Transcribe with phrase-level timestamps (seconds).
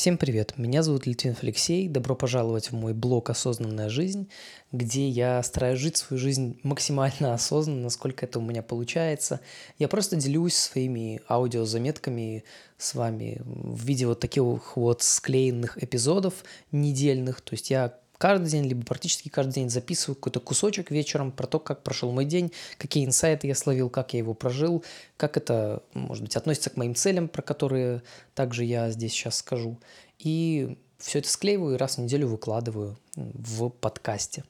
[0.00, 4.30] Всем привет, меня зовут Литвинов Алексей, добро пожаловать в мой блог «Осознанная жизнь»,
[4.72, 9.40] где я стараюсь жить свою жизнь максимально осознанно, насколько это у меня получается.
[9.78, 12.44] Я просто делюсь своими аудиозаметками
[12.78, 18.66] с вами в виде вот таких вот склеенных эпизодов недельных, то есть я каждый день,
[18.66, 23.06] либо практически каждый день записываю какой-то кусочек вечером про то, как прошел мой день, какие
[23.06, 24.84] инсайты я словил, как я его прожил,
[25.16, 28.02] как это, может быть, относится к моим целям, про которые
[28.34, 29.80] также я здесь сейчас скажу.
[30.18, 34.44] И все это склеиваю и раз в неделю выкладываю в подкасте.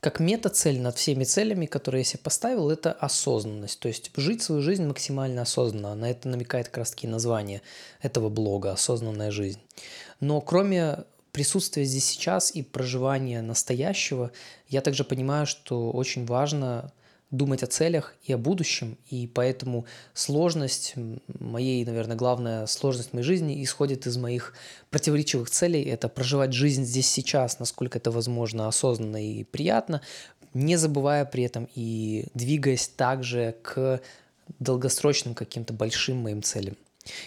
[0.00, 3.80] Как мета-цель над всеми целями, которые я себе поставил, это осознанность.
[3.80, 5.94] То есть жить свою жизнь максимально осознанно.
[5.94, 7.60] На это намекает как раз название
[8.00, 9.60] этого блога «Осознанная жизнь».
[10.20, 14.30] Но кроме присутствие здесь сейчас и проживание настоящего,
[14.68, 16.92] я также понимаю, что очень важно
[17.30, 20.94] думать о целях и о будущем, и поэтому сложность
[21.38, 24.54] моей, наверное, главная сложность моей жизни исходит из моих
[24.90, 25.82] противоречивых целей.
[25.82, 30.00] Это проживать жизнь здесь сейчас, насколько это возможно, осознанно и приятно,
[30.54, 34.00] не забывая при этом и двигаясь также к
[34.58, 36.76] долгосрочным каким-то большим моим целям.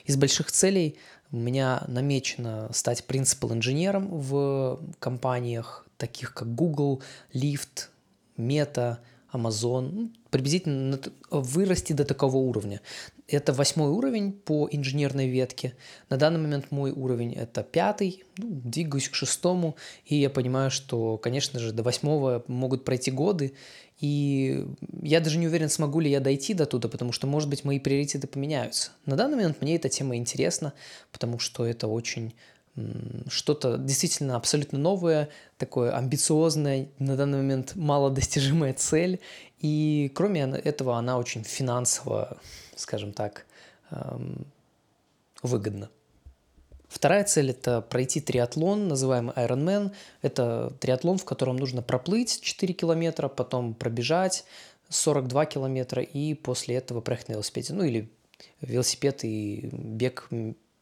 [0.06, 0.98] Из больших целей
[1.32, 7.02] у меня намечено стать принципал инженером в компаниях, таких как Google,
[7.34, 7.90] Lyft,
[8.38, 8.98] Meta,
[9.32, 12.82] Amazon, ну, приблизительно вырасти до такого уровня.
[13.32, 15.74] Это восьмой уровень по инженерной ветке.
[16.10, 21.18] На данный момент мой уровень это пятый, ну, двигаюсь к шестому, и я понимаю, что,
[21.18, 23.54] конечно же, до восьмого могут пройти годы,
[24.02, 24.68] и
[25.02, 27.80] я даже не уверен, смогу ли я дойти до туда, потому что, может быть, мои
[27.80, 28.92] приоритеты поменяются.
[29.06, 30.74] На данный момент мне эта тема интересна,
[31.14, 32.34] потому что это очень
[33.28, 39.20] что-то действительно абсолютно новое, такое амбициозное, на данный момент малодостижимая цель.
[39.60, 42.38] И кроме этого она очень финансово,
[42.76, 43.46] скажем так,
[45.44, 45.90] выгодна.
[46.88, 49.94] Вторая цель– это пройти триатлон, называемый Ironman.
[50.22, 54.44] Это триатлон, в котором нужно проплыть 4 километра, потом пробежать
[54.90, 57.74] 42 километра и после этого проехать на велосипеде.
[57.74, 58.12] Ну или
[58.60, 60.30] велосипед и бег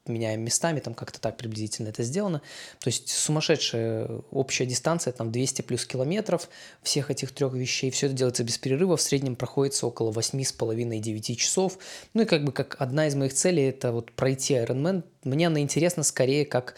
[0.10, 2.42] меняем местами, там как-то так приблизительно это сделано.
[2.80, 6.50] То есть сумасшедшая общая дистанция, там 200 плюс километров
[6.84, 7.92] всех этих трех вещей.
[7.92, 11.78] Все это делается без перерыва, в среднем проходится около 8,5-9 часов.
[12.14, 15.04] Ну и как бы как одна из моих целей это вот пройти Ironman.
[15.24, 16.76] Мне она интересна скорее как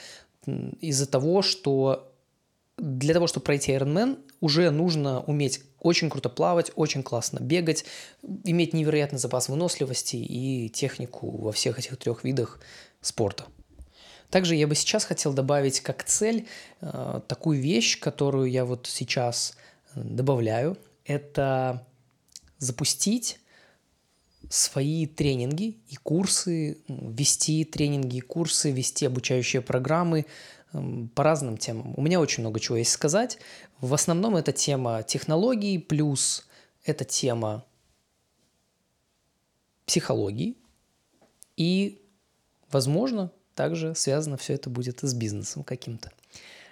[0.81, 2.11] из-за того, что
[2.77, 7.85] для того, чтобы пройти Ironman, уже нужно уметь очень круто плавать, очень классно бегать,
[8.43, 12.59] иметь невероятный запас выносливости и технику во всех этих трех видах
[13.01, 13.45] спорта.
[14.29, 16.47] Также я бы сейчас хотел добавить как цель
[16.79, 19.57] э, такую вещь, которую я вот сейчас
[19.93, 20.77] э, добавляю.
[21.05, 21.85] Это
[22.57, 23.39] запустить
[24.49, 30.25] свои тренинги и курсы, вести тренинги и курсы, вести обучающие программы
[30.71, 31.93] э, по разным темам.
[31.97, 33.37] У меня очень много чего есть сказать.
[33.81, 36.47] В основном это тема технологий, плюс
[36.85, 37.65] это тема
[39.85, 40.55] психологии
[41.57, 42.00] и
[42.71, 46.11] Возможно, также связано все это будет с бизнесом каким-то.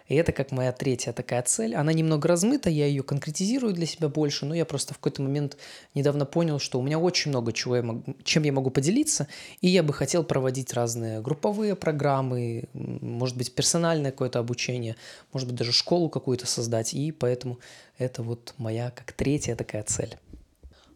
[0.10, 1.76] И это как моя третья такая цель.
[1.76, 5.56] Она немного размыта, я ее конкретизирую для себя больше, но я просто в какой-то момент
[5.94, 9.28] недавно понял, что у меня очень много чего, я могу, чем я могу поделиться,
[9.62, 14.96] и я бы хотел проводить разные групповые программы, может быть, персональное какое-то обучение,
[15.32, 17.60] может быть, даже школу какую-то создать, и поэтому
[18.00, 20.18] это вот моя как третья такая цель.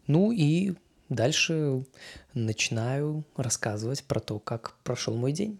[0.08, 0.74] Ну и
[1.08, 1.84] Дальше
[2.32, 5.58] начинаю рассказывать про то, как прошел мой день.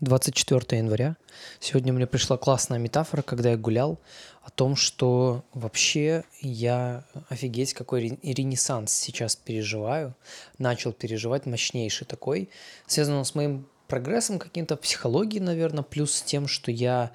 [0.00, 1.16] 24 января.
[1.58, 3.98] Сегодня мне пришла классная метафора, когда я гулял,
[4.42, 10.14] о том, что вообще я офигеть какой ренессанс сейчас переживаю,
[10.58, 12.48] начал переживать мощнейший такой,
[12.86, 17.10] связанный с моим прогрессом каким-то в психологии, наверное, плюс с тем, что я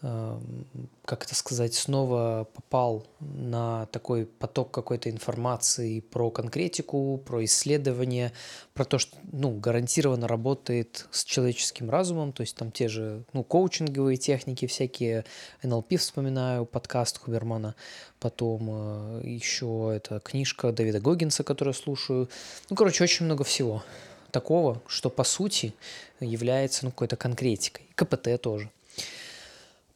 [0.00, 8.32] как это сказать, снова попал на такой поток какой-то информации про конкретику, про исследование,
[8.74, 13.42] про то, что, ну, гарантированно работает с человеческим разумом, то есть там те же, ну,
[13.42, 15.24] коучинговые техники всякие,
[15.64, 17.74] NLP вспоминаю, подкаст Хубермана,
[18.20, 22.28] потом э, еще это книжка Давида Гогинса, которую слушаю,
[22.70, 23.82] ну, короче, очень много всего
[24.30, 25.74] такого, что по сути
[26.20, 27.86] является, ну, какой-то конкретикой.
[27.96, 28.70] КПТ тоже.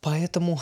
[0.02, 0.60] Поэтому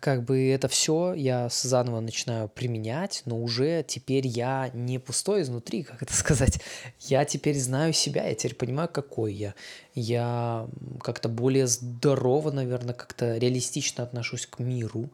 [0.00, 5.82] как бы это все я заново начинаю применять, но уже теперь я не пустой изнутри,
[5.82, 6.60] как это сказать.
[7.00, 9.54] Я теперь знаю себя, я теперь понимаю, какой я.
[9.94, 10.68] Я
[11.00, 15.10] как-то более здорово, наверное, как-то реалистично отношусь к миру.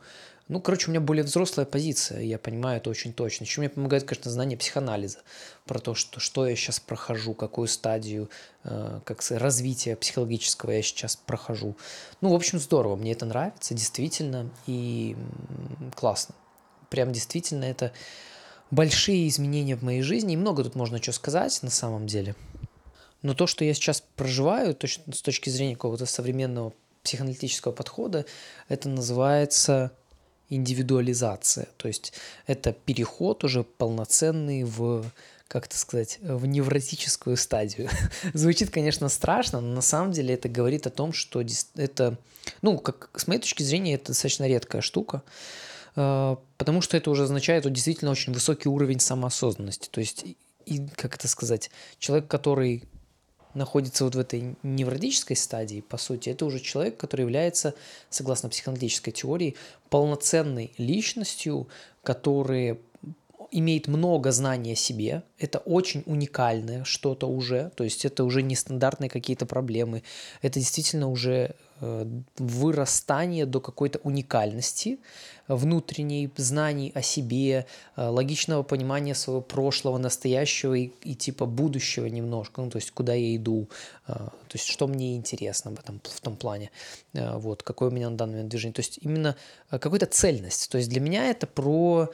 [0.48, 3.44] Ну, короче, у меня более взрослая позиция, я понимаю это очень точно.
[3.44, 5.18] Еще мне помогает, конечно, знание психоанализа
[5.66, 8.30] про то, что, что я сейчас прохожу, какую стадию
[8.64, 11.76] э, как развития психологического я сейчас прохожу.
[12.22, 15.16] Ну, в общем, здорово, мне это нравится, действительно, и
[15.94, 16.34] классно.
[16.88, 17.92] Прям действительно это
[18.70, 22.34] большие изменения в моей жизни, и много тут можно что сказать на самом деле.
[23.20, 26.72] Но то, что я сейчас проживаю, точно с точки зрения какого-то современного
[27.02, 28.24] психоаналитического подхода,
[28.68, 29.92] это называется
[30.50, 31.68] индивидуализация.
[31.76, 32.12] То есть
[32.46, 35.04] это переход уже полноценный в
[35.48, 37.88] как это сказать, в невротическую стадию.
[38.34, 41.42] Звучит, конечно, страшно, но на самом деле это говорит о том, что
[41.74, 42.18] это,
[42.60, 45.22] ну, как с моей точки зрения, это достаточно редкая штука,
[45.96, 49.88] а, потому что это уже означает вот, действительно очень высокий уровень самоосознанности.
[49.90, 50.26] То есть,
[50.66, 52.84] и, как это сказать, человек, который
[53.58, 57.74] находится вот в этой невротической стадии, по сути, это уже человек, который является,
[58.08, 59.56] согласно психоаналитической теории,
[59.90, 61.68] полноценной личностью,
[62.02, 62.78] который
[63.50, 68.56] имеет много знаний о себе, это очень уникальное что-то уже, то есть это уже не
[68.56, 70.02] стандартные какие-то проблемы,
[70.42, 72.04] это действительно уже Э,
[72.38, 74.98] вырастание до какой-то уникальности,
[75.46, 77.66] внутренней знаний о себе,
[77.96, 83.14] э, логичного понимания своего прошлого, настоящего и, и типа будущего немножко, ну то есть куда
[83.14, 83.68] я иду,
[84.08, 86.72] э, то есть что мне интересно в этом в том плане,
[87.12, 89.36] вот какое у меня на данный момент движение, то есть именно
[89.70, 92.08] какая-то цельность, то есть для меня это про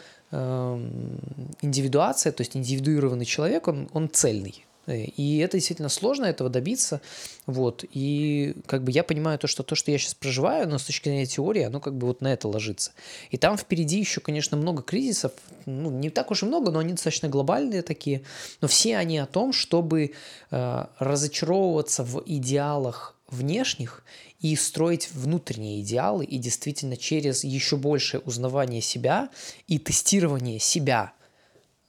[1.62, 7.00] индивидуация, то есть индивидуированный человек, он, он цельный, и это действительно сложно этого добиться.
[7.46, 7.84] Вот.
[7.90, 11.08] И как бы я понимаю то, что то, что я сейчас проживаю, но с точки
[11.08, 12.92] зрения теории, оно как бы вот на это ложится.
[13.30, 15.32] И там впереди еще, конечно, много кризисов.
[15.64, 18.22] Ну, не так уж и много, но они достаточно глобальные такие.
[18.60, 20.12] Но все они о том, чтобы
[20.50, 24.04] э, разочаровываться в идеалах внешних
[24.44, 29.30] и строить внутренние идеалы, и действительно через еще большее узнавание себя
[29.68, 31.14] и тестирование себя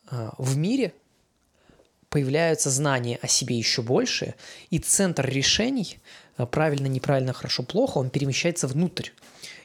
[0.09, 0.93] э, в мире–
[2.15, 4.35] появляются знания о себе еще больше,
[4.69, 5.99] и центр решений,
[6.51, 9.09] правильно, неправильно, хорошо, плохо, он перемещается внутрь.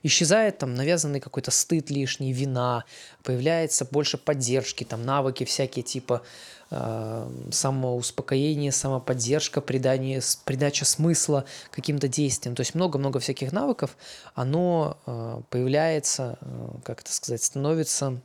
[0.02, 2.84] Исчезает там навязанный какой-то стыд лишний, вина,
[3.22, 6.22] появляется больше поддержки, там навыки всякие типа
[6.70, 12.55] э, самоуспокоение, самоподдержка, придание, придача смысла каким-то действиям.
[12.55, 13.96] То есть много-много всяких навыков,
[14.34, 18.20] оно э, появляется, э, как это сказать, становится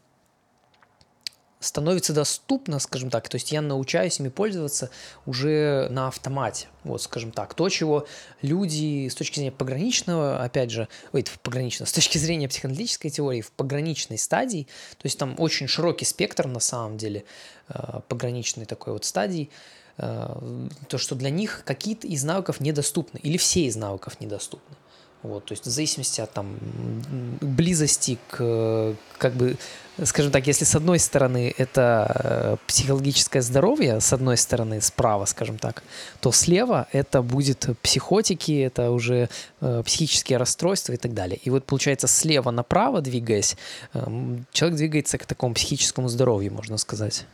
[1.65, 4.89] становится доступно, скажем так, то есть я научаюсь ими пользоваться
[5.25, 7.53] уже на автомате, вот, скажем так.
[7.53, 8.05] То, чего
[8.41, 13.51] люди с точки зрения пограничного, опять же, ой, пограничного, с точки зрения психоаналитической теории, в
[13.51, 17.25] пограничной стадии, то есть там очень широкий спектр на самом деле
[17.69, 19.49] э, пограничной такой вот стадии,
[19.97, 24.75] э, то, что для них какие-то из навыков недоступны, или все из навыков недоступны.
[25.25, 26.57] Вот, то есть в зависимости от там,
[27.41, 29.57] близости к, как бы,
[30.03, 35.57] скажем так, если с одной стороны это э, психологическое здоровье, с одной стороны справа, скажем
[35.57, 35.83] так,
[36.19, 39.29] то слева это будет психотики, это уже
[39.61, 41.39] э, психические расстройства и так далее.
[41.43, 43.57] И вот получается слева направо двигаясь,
[43.93, 44.05] э,
[44.51, 47.25] человек двигается к такому психическому здоровью, можно сказать.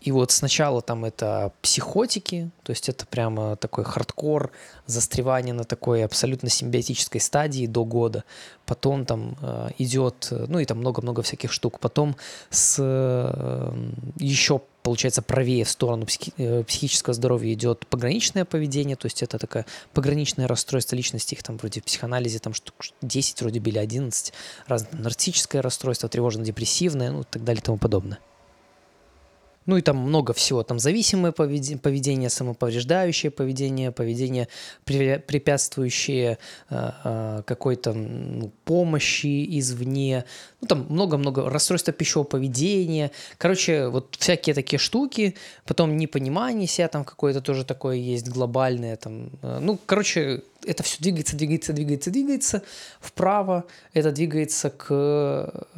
[0.00, 4.52] И вот сначала там это психотики, то есть это прямо такой хардкор,
[4.86, 8.24] застревание на такой абсолютно симбиотической стадии до года.
[8.64, 11.80] Потом там э, идет, ну и там много-много всяких штук.
[11.80, 12.16] Потом
[12.50, 19.06] с э, еще, получается, правее в сторону психи- э, психического здоровья идет пограничное поведение, то
[19.06, 23.58] есть это такое пограничное расстройство личности, их там вроде в психоанализе там штук 10 вроде
[23.58, 24.32] были 11,
[24.68, 28.20] разное нарциссическое расстройство, тревожно-депрессивное, ну и так далее и тому подобное.
[29.68, 30.62] Ну и там много всего.
[30.62, 34.48] Там зависимое поведение, самоповреждающее поведение, поведение,
[34.86, 36.38] препятствующее
[36.70, 40.24] э, э, какой-то ну, помощи извне.
[40.62, 43.10] Ну там много-много расстройства пищевого поведения.
[43.36, 45.34] Короче, вот всякие такие штуки.
[45.66, 48.96] Потом непонимание себя там какое-то тоже такое есть глобальное.
[48.96, 52.62] Там, э, ну, короче, это все двигается, двигается, двигается, двигается
[53.02, 53.64] вправо.
[53.92, 55.68] Это двигается к,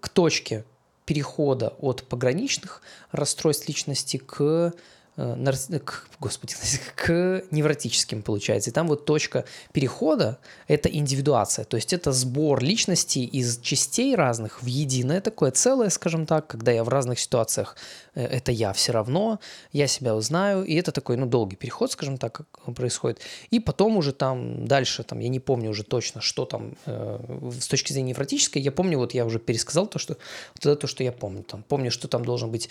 [0.00, 0.64] к точке,
[1.06, 2.82] перехода от пограничных
[3.12, 4.74] расстройств личности к
[5.18, 6.54] Э, к, господи,
[6.94, 8.70] к невротическим, получается.
[8.70, 14.62] И там вот точка перехода– это индивидуация, то есть это сбор личности из частей разных
[14.62, 17.76] в единое такое целое, скажем так, когда я в разных ситуациях
[18.14, 19.40] э,– это я все равно,
[19.72, 22.42] я себя узнаю, и это такой, ну, долгий переход, скажем так,
[22.74, 23.20] происходит.
[23.50, 27.68] И потом уже там дальше, там, я не помню уже точно, что там э, с
[27.68, 30.18] точки зрения невротической, я помню, вот я уже пересказал то, что,
[30.54, 32.68] вот это то, что я помню, там, помню, что там должен быть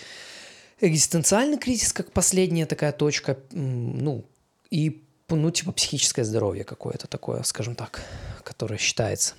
[0.81, 4.25] экзистенциальный кризис как последняя такая точка, ну,
[4.69, 8.01] и, ну, типа психическое здоровье какое-то такое, скажем так,
[8.43, 9.35] которое считается.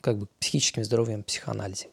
[0.00, 1.88] как бы психическим здоровьем, психоанализе.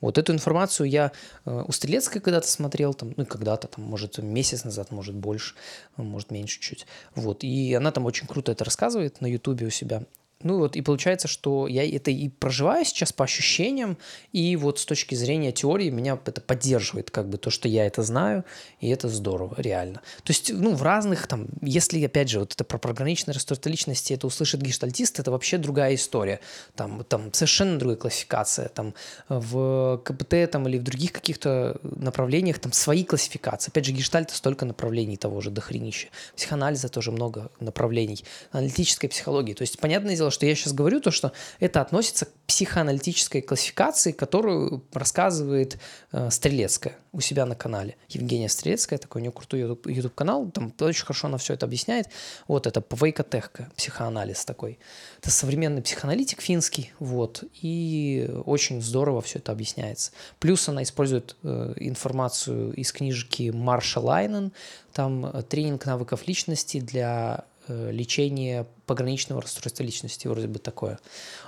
[0.00, 1.12] Вот эту информацию я
[1.44, 5.54] э, у Стрелецкой когда-то смотрел, там, ну, когда-то, там, может, месяц назад, может, больше,
[5.96, 6.86] может, меньше чуть.
[7.14, 10.02] Вот, и она там очень круто это рассказывает на Ютубе у себя.
[10.42, 13.96] Ну вот, и получается, что я это и проживаю сейчас по ощущениям,
[14.32, 18.02] и вот с точки зрения теории меня это поддерживает, как бы то, что я это
[18.02, 18.44] знаю,
[18.80, 20.00] и это здорово, реально.
[20.24, 24.12] То есть, ну, в разных там, если, опять же, вот это про програничные расстройства личности,
[24.12, 26.40] это услышит гештальтист, это вообще другая история.
[26.74, 28.68] Там, там совершенно другая классификация.
[28.68, 28.94] Там
[29.28, 33.70] в КПТ там, или в других каких-то направлениях там свои классификации.
[33.70, 36.08] Опять же, гештальта столько направлений того же дохренища.
[36.36, 38.24] Психоанализа тоже много направлений.
[38.50, 39.54] Аналитической психологии.
[39.54, 44.12] То есть, понятное дело, что я сейчас говорю, то, что это относится к психоаналитической классификации,
[44.12, 45.78] которую рассказывает
[46.10, 47.96] э, Стрелецкая у себя на канале.
[48.08, 52.08] Евгения Стрелецкая, такой у нее крутой YouTube, канал, там очень хорошо она все это объясняет.
[52.48, 54.78] Вот это Павейкотехка, психоанализ такой.
[55.20, 60.12] Это современный психоаналитик финский, вот, и очень здорово все это объясняется.
[60.38, 64.52] Плюс она использует э, информацию из книжки Марша Лайнен,
[64.92, 70.98] там э, тренинг навыков личности для лечение пограничного расстройства личности, вроде бы такое.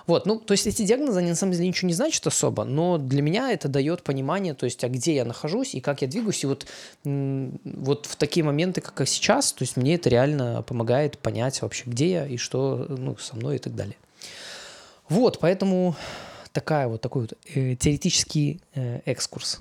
[0.06, 2.98] Вот, ну, то есть эти диагнозы, они на самом деле ничего не значат особо, но
[2.98, 6.44] для меня это дает понимание, то есть, а где я нахожусь и как я двигаюсь,
[6.44, 6.66] и вот,
[7.04, 12.10] вот в такие моменты, как сейчас, то есть мне это реально помогает понять вообще, где
[12.10, 13.96] я и что ну, со мной и так далее.
[15.08, 15.96] Вот, поэтому
[16.52, 19.60] такая вот такой вот э, теоретический э, экскурс.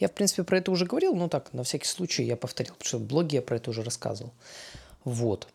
[0.00, 2.88] Я, в принципе, про это уже говорил, но так, на всякий случай я повторил, потому
[2.88, 4.32] что в блоге я про это уже рассказывал.
[5.04, 5.46] Вот.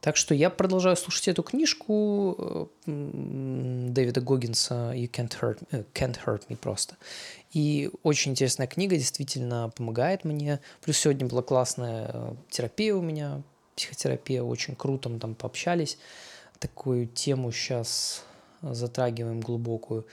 [0.00, 2.92] Так что я продолжаю слушать эту книжку э,
[3.88, 6.96] Дэвида Гоггинса «You can't hurt, э, can't hurt me» просто.
[7.52, 10.60] И очень интересная книга, действительно помогает мне.
[10.82, 13.42] Плюс сегодня была классная э, терапия у меня,
[13.76, 15.98] психотерапия, очень круто, мы там пообщались.
[16.60, 18.22] Такую тему сейчас
[18.60, 20.06] затрагиваем глубокую.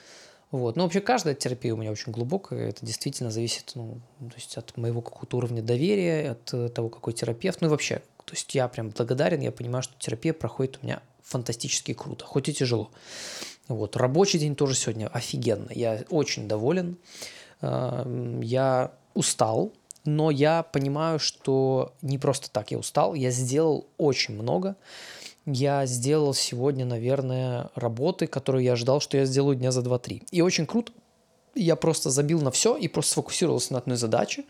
[0.52, 0.76] Вот.
[0.76, 2.68] Но вообще каждая терапия у меня очень глубокая.
[2.68, 7.14] Это действительно зависит ну, то есть от моего какого-то уровня доверия, от э, того, какой
[7.14, 7.62] терапевт.
[7.62, 11.00] Ну и вообще, то есть я прям благодарен, я понимаю, что терапия проходит у меня
[11.22, 12.90] фантастически круто, хоть и тяжело.
[13.66, 13.96] Вот.
[13.96, 15.70] Рабочий день тоже сегодня офигенно.
[15.70, 16.98] Я очень доволен.
[17.62, 19.72] Эм, я устал,
[20.04, 23.14] но я понимаю, что не просто так я устал.
[23.14, 24.76] Я сделал очень много
[25.46, 30.24] я сделал сегодня, наверное, работы, которые я ожидал, что я сделаю дня за 2-3.
[30.30, 30.92] И очень круто.
[31.54, 34.44] Я просто забил на все и просто сфокусировался на одной задаче.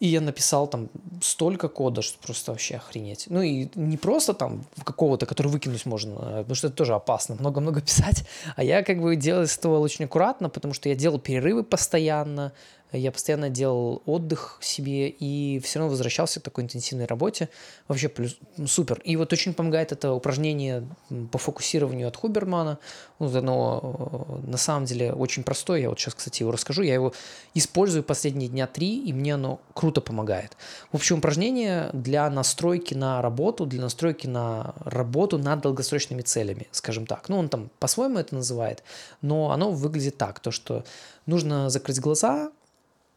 [0.00, 0.88] И я написал там
[1.20, 3.26] столько кода, что просто вообще охренеть.
[3.28, 7.36] Ну и не просто там какого-то, который выкинуть можно, а, потому что это тоже опасно,
[7.38, 8.24] много-много писать.
[8.56, 9.46] А я как бы делал
[9.80, 12.52] очень аккуратно, потому что я делал перерывы постоянно,
[12.92, 17.48] я постоянно делал отдых себе и все равно возвращался к такой интенсивной работе.
[17.88, 19.00] Вообще плюс, супер.
[19.04, 20.86] И вот очень помогает это упражнение
[21.30, 22.78] по фокусированию от Хубермана.
[23.18, 25.80] Вот оно э, на самом деле очень простое.
[25.80, 26.82] Я вот сейчас, кстати, его расскажу.
[26.82, 27.12] Я его
[27.54, 30.56] использую последние дня три, и мне оно круто помогает.
[30.90, 37.06] В общем, упражнение для настройки на работу, для настройки на работу над долгосрочными целями, скажем
[37.06, 37.28] так.
[37.28, 38.82] Ну, он там по-своему это называет,
[39.22, 40.84] но оно выглядит так, то, что
[41.26, 42.50] нужно закрыть глаза,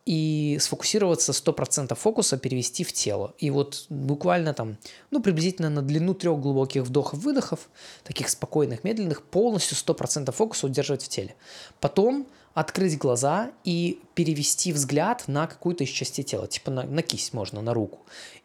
[0.06, 3.34] и сфокусироваться 100% фокуса перевести в тело.
[3.40, 4.78] И вот буквально там,
[5.10, 7.70] ну, приблизительно на длину трех глубоких вдохов-выдохов,
[8.04, 11.36] таких спокойных, медленных, полностью 100% фокуса удерживать в теле.
[11.80, 17.34] Потом открыть глаза и перевести взгляд на какую-то из частей тела, типа на, на кисть
[17.34, 18.00] можно, на руку.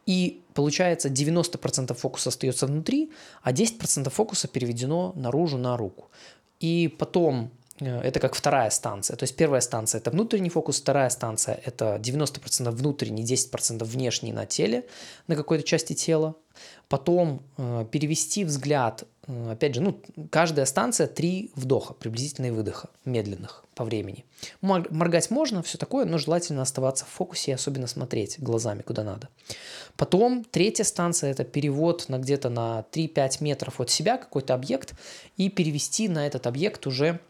[0.07, 3.13] И получается 90% фокуса остается внутри,
[3.43, 6.11] а 10% фокуса переведено наружу на руку.
[6.59, 9.17] И потом это как вторая станция.
[9.17, 14.47] То есть первая станция– это внутренний фокус, вторая станция– это 90% внутренний, 10% внешний на
[14.47, 14.87] теле,
[15.27, 16.35] на какой-то части тела.
[16.89, 23.65] Потом э, перевести взгляд, э, опять же, ну, каждая станция три вдоха, приблизительные выдоха, медленных
[23.75, 24.25] по времени.
[24.61, 29.29] Моргать можно, все такое, но желательно оставаться в фокусе и особенно смотреть глазами куда надо.
[29.97, 34.95] Потом третья станция– это перевод на где-то на 3-5 метров от себя какой-то объект
[35.39, 37.30] и перевести на этот объект уже Э,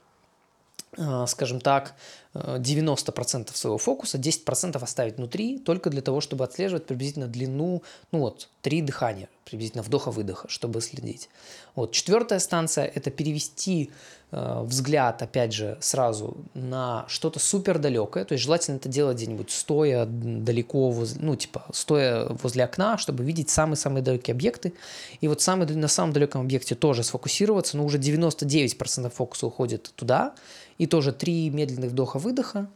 [1.27, 1.95] скажем так,
[2.35, 7.83] 90% э, своего фокуса, 10% оставить внутри, только для того, чтобы отслеживать приблизительно длину,
[8.13, 11.29] ну вот, три дыхания, приблизительно вдоха-выдоха, чтобы следить.
[11.75, 13.91] Вот, четвертая станция– это перевести
[14.31, 19.51] э, взгляд, опять же, сразу на что-то супер далекое, то есть желательно это делать где-нибудь
[19.51, 24.73] стоя далеко, возле, ну, типа, стоя возле окна, чтобы видеть самые-самые далекие объекты.
[25.21, 30.35] И вот самый, на самом далеком объекте тоже сфокусироваться, но уже 99% фокуса уходит туда,
[30.81, 32.67] и тоже три медленных вдоха-выдоха.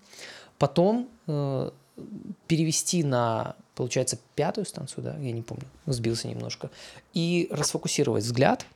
[0.58, 1.70] Потом э,
[2.46, 6.70] перевести на, получается, пятую станцию, да, я не помню, сбился немножко,
[7.14, 8.66] и расфокусировать взгляд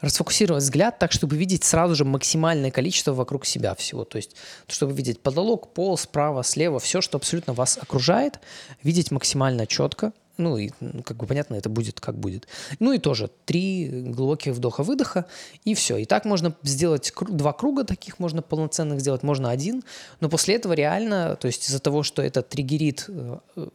[0.00, 4.04] расфокусировать взгляд так, чтобы видеть сразу же максимальное количество вокруг себя всего.
[4.04, 4.34] То есть,
[4.68, 8.40] чтобы видеть потолок, пол, справа, слева, все, что абсолютно вас окружает,
[8.82, 10.70] видеть максимально четко, ну, и,
[11.04, 12.46] как бы понятно, это будет как будет.
[12.78, 15.26] Ну и тоже три глубоких вдоха-выдоха,
[15.64, 15.96] и все.
[15.96, 19.82] И так можно сделать два круга таких, можно полноценных сделать, можно один.
[20.20, 23.66] Но после этого реально, то есть из-за того, что это триггерит, э,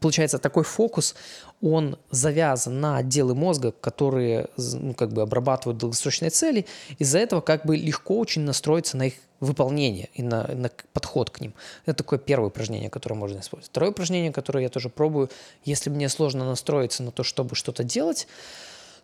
[0.00, 1.14] получается такой фокус,
[1.62, 6.66] он завязан на отделы мозга, которые ну, как бы обрабатывают долгосрочные цели.
[6.98, 11.40] Из-за этого как бы легко очень настроиться на их выполнение и на, на подход к
[11.40, 11.54] ним.
[11.84, 13.70] Это такое первое упражнение, которое можно использовать.
[13.70, 15.30] Второе упражнение, которое я тоже пробую,
[15.64, 18.26] если мне сложно настроиться на то, чтобы что-то делать,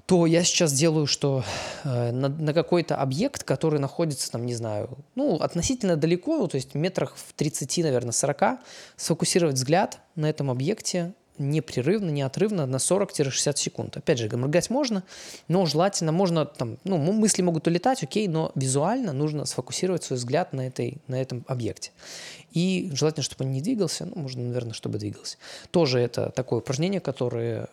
[0.06, 1.44] то я сейчас делаю, что
[1.84, 6.74] э, на, на какой-то объект, который находится, там, не знаю, ну, относительно далеко, то есть
[6.74, 8.58] метрах в 30, наверное, 40,
[8.96, 11.14] сфокусировать взгляд на этом объекте
[11.50, 13.96] непрерывно, неотрывно на 40-60 секунд.
[13.96, 15.02] Опять же, моргать можно,
[15.48, 20.52] но желательно можно, там, ну, мысли могут улетать, окей, но визуально нужно сфокусировать свой взгляд
[20.52, 21.90] на, этой, на этом объекте.
[22.52, 25.36] И желательно, чтобы он не двигался, ну, можно, наверное, чтобы двигался.
[25.70, 27.68] Тоже это такое упражнение, которое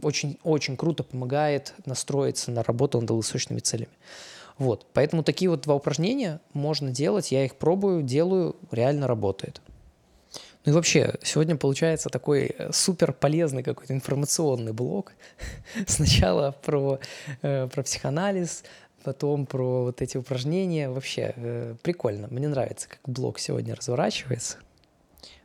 [0.00, 3.92] очень-очень э, круто помогает настроиться на работу над долгосрочными целями.
[4.58, 9.60] Вот, поэтому такие вот два упражнения можно делать, я их пробую, делаю, реально работает.
[10.64, 15.12] Ну и вообще, сегодня получается такой э, супер полезный какой-то информационный блок.
[15.86, 17.00] Сначала про,
[17.42, 18.62] э, про психоанализ,
[19.02, 20.88] потом про вот эти упражнения.
[20.88, 22.28] Вообще э, прикольно.
[22.30, 24.58] Мне нравится, как блок сегодня разворачивается.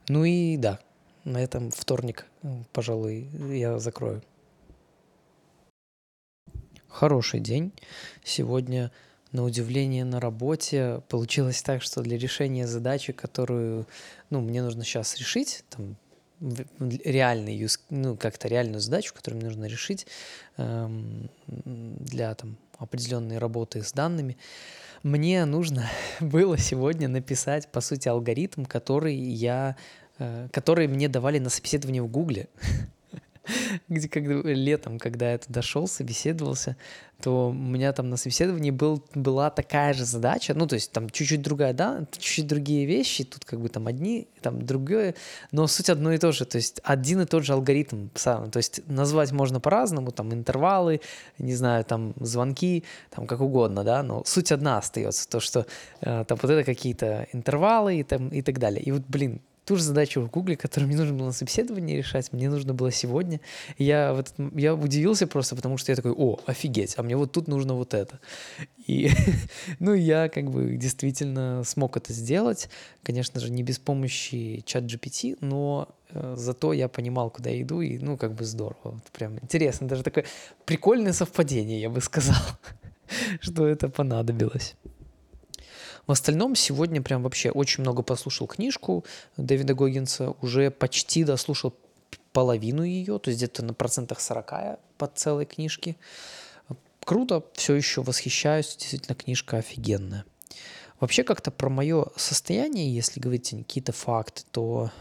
[0.07, 0.79] Ну и да,
[1.23, 2.27] на этом вторник,
[2.71, 4.21] пожалуй, я закрою.
[6.87, 7.73] Хороший день.
[8.23, 8.91] Сегодня
[9.31, 13.87] на удивление на работе получилось так, что для решения задачи, которую
[14.29, 15.95] ну, мне нужно сейчас решить, там,
[16.39, 20.05] реальный, ну, как-то реальную задачу, которую мне нужно решить
[20.57, 24.37] эм, для там, определенной работы с данными,
[25.03, 29.75] мне нужно было сегодня написать, по сути, алгоритм, который я,
[30.19, 32.47] э, который мне давали на собеседовании в Гугле.
[33.89, 36.75] где когда, летом, когда я туда шел, собеседовался,
[37.21, 41.09] то у меня там на собеседовании был, была такая же задача, ну, то есть там
[41.09, 45.15] чуть-чуть другая, да, чуть-чуть другие вещи, тут как бы там одни, там другое,
[45.51, 48.57] но суть одно и то же, то есть один и тот же алгоритм сам, то
[48.57, 51.01] есть назвать можно по-разному, там интервалы,
[51.39, 55.65] не знаю, там звонки, там как угодно, да, но суть одна остается, то, что
[56.01, 58.81] э, там вот это какие-то интервалы и, там, и так далее.
[58.83, 62.31] И вот, блин, ту же задачу в Гугле, которую мне нужно было на собеседовании решать,
[62.31, 63.41] мне нужно было сегодня.
[63.77, 67.33] я, в этот, я удивился просто, потому что я такой, о, офигеть, а мне вот
[67.33, 68.21] тут нужно вот это.
[68.87, 69.11] И,
[69.79, 72.69] ну, я как бы действительно смог это сделать.
[73.03, 77.81] Конечно же, не без помощи чат GPT, но э, зато я понимал, куда я иду,
[77.81, 78.77] и, ну, как бы здорово.
[78.83, 80.23] Вот прям интересно, даже такое
[80.65, 82.41] прикольное совпадение, я бы сказал,
[83.41, 84.75] что это понадобилось.
[86.07, 89.03] В остальном сегодня прям вообще очень много послушал книжку
[89.35, 91.73] Дэвида Гоггинса, уже почти дослушал
[92.31, 95.97] половину ее, то есть где-то на процентах 40 под целой книжки.
[97.03, 100.23] Круто, все еще восхищаюсь, действительно книжка офигенная.
[100.99, 104.91] Вообще как-то про мое состояние, если говорить какие-то факты, то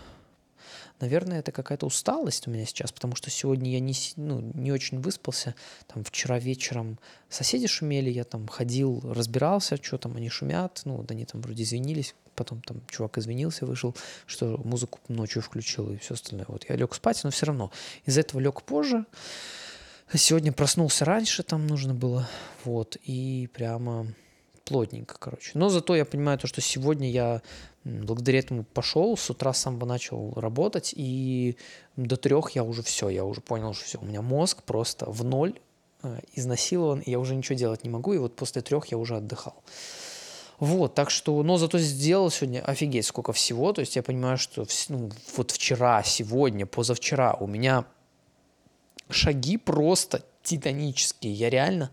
[1.00, 5.00] Наверное, это какая-то усталость у меня сейчас, потому что сегодня я не, ну, не очень
[5.00, 5.54] выспался.
[5.86, 10.80] Там вчера вечером соседи шумели, я там ходил, разбирался, что там они шумят.
[10.84, 13.94] Ну, вот они там вроде извинились, потом там чувак извинился, вышел,
[14.26, 16.46] что музыку ночью включил и все остальное.
[16.48, 17.70] Вот я лег спать, но все равно
[18.06, 19.04] из-за этого лег позже.
[20.14, 22.28] Сегодня проснулся раньше, там нужно было,
[22.64, 24.06] вот, и прямо
[24.66, 25.52] плотненько, короче.
[25.54, 27.40] Но зато я понимаю то, что сегодня я
[27.84, 31.56] благодаря этому пошел, с утра с самого начал работать, и
[31.96, 35.24] до трех я уже все, я уже понял, что все, у меня мозг просто в
[35.24, 35.58] ноль
[36.02, 39.16] э, изнасилован, и я уже ничего делать не могу, и вот после трех я уже
[39.16, 39.62] отдыхал.
[40.58, 44.66] Вот, так что, но зато сделал сегодня офигеть сколько всего, то есть я понимаю, что
[44.88, 47.84] ну, вот вчера, сегодня, позавчера у меня
[49.10, 51.90] шаги просто титанические, я реально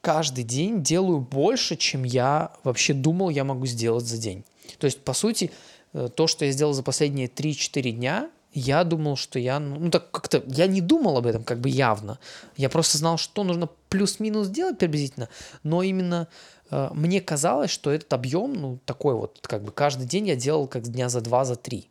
[0.00, 4.44] каждый день делаю больше, чем я вообще думал, я могу сделать за день.
[4.78, 5.50] То есть, по сути,
[5.92, 9.90] э, то, что я сделал за последние 3-4 дня, я думал, что я, ну, ну
[9.90, 12.18] так как-то, я не думал об этом как бы явно.
[12.56, 15.28] Я просто знал, что нужно плюс-минус делать приблизительно,
[15.64, 16.28] но именно
[16.70, 20.68] э, мне казалось, что этот объем, ну, такой вот, как бы каждый день я делал
[20.68, 21.90] как дня за два, за три.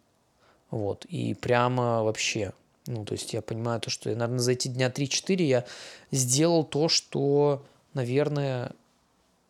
[0.71, 2.53] Вот, и прямо вообще,
[2.87, 5.65] ну, то есть я понимаю то, что, наверное, за эти дня 3-4 я
[6.11, 8.71] сделал то, что, наверное,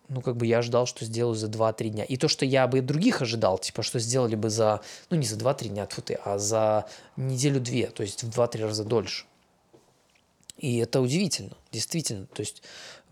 [0.07, 2.03] ну, как бы я ожидал, что сделаю за 2-3 дня.
[2.03, 5.35] И то, что я бы других ожидал, типа, что сделали бы за, ну, не за
[5.35, 6.85] 2-3 дня, тьфу ты, а за
[7.17, 9.25] неделю-две, то есть в 2-3 раза дольше.
[10.57, 12.27] И это удивительно, действительно.
[12.27, 12.63] То есть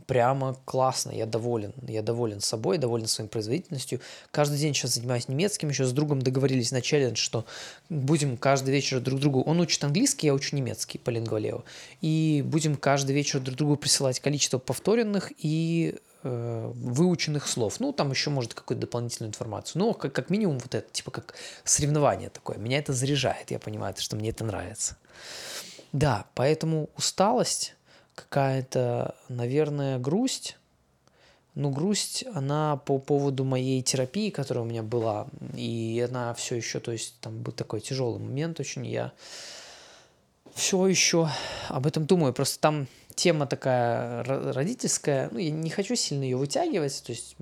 [0.06, 1.74] прямо классно, я доволен.
[1.88, 4.00] Я доволен собой, доволен своей производительностью.
[4.32, 7.46] Каждый день сейчас занимаюсь немецким, еще с другом договорились на челлендж, что
[7.90, 9.42] будем каждый вечер друг другу...
[9.42, 11.64] Он учит английский, я учу немецкий по лингвалео.
[12.02, 17.80] И будем каждый вечер друг другу присылать количество повторенных и э, выученных слов.
[17.80, 19.82] Ну, там еще, может, какую-то дополнительную информацию.
[19.82, 22.58] Но как, как минимум вот это, типа как соревнование такое.
[22.58, 24.98] Меня это заряжает, я понимаю, что мне это нравится.
[25.92, 27.76] Да, поэтому усталость
[28.16, 30.58] какая-то, наверное, грусть.
[31.56, 36.80] Ну, грусть, она по поводу моей терапии, которая у меня была, и она все еще,
[36.80, 39.14] то есть там был такой тяжелый момент очень, я
[40.56, 41.30] все еще
[41.70, 47.04] об этом думаю, просто там тема такая родительская, ну, я не хочу сильно ее вытягивать,
[47.06, 47.36] то есть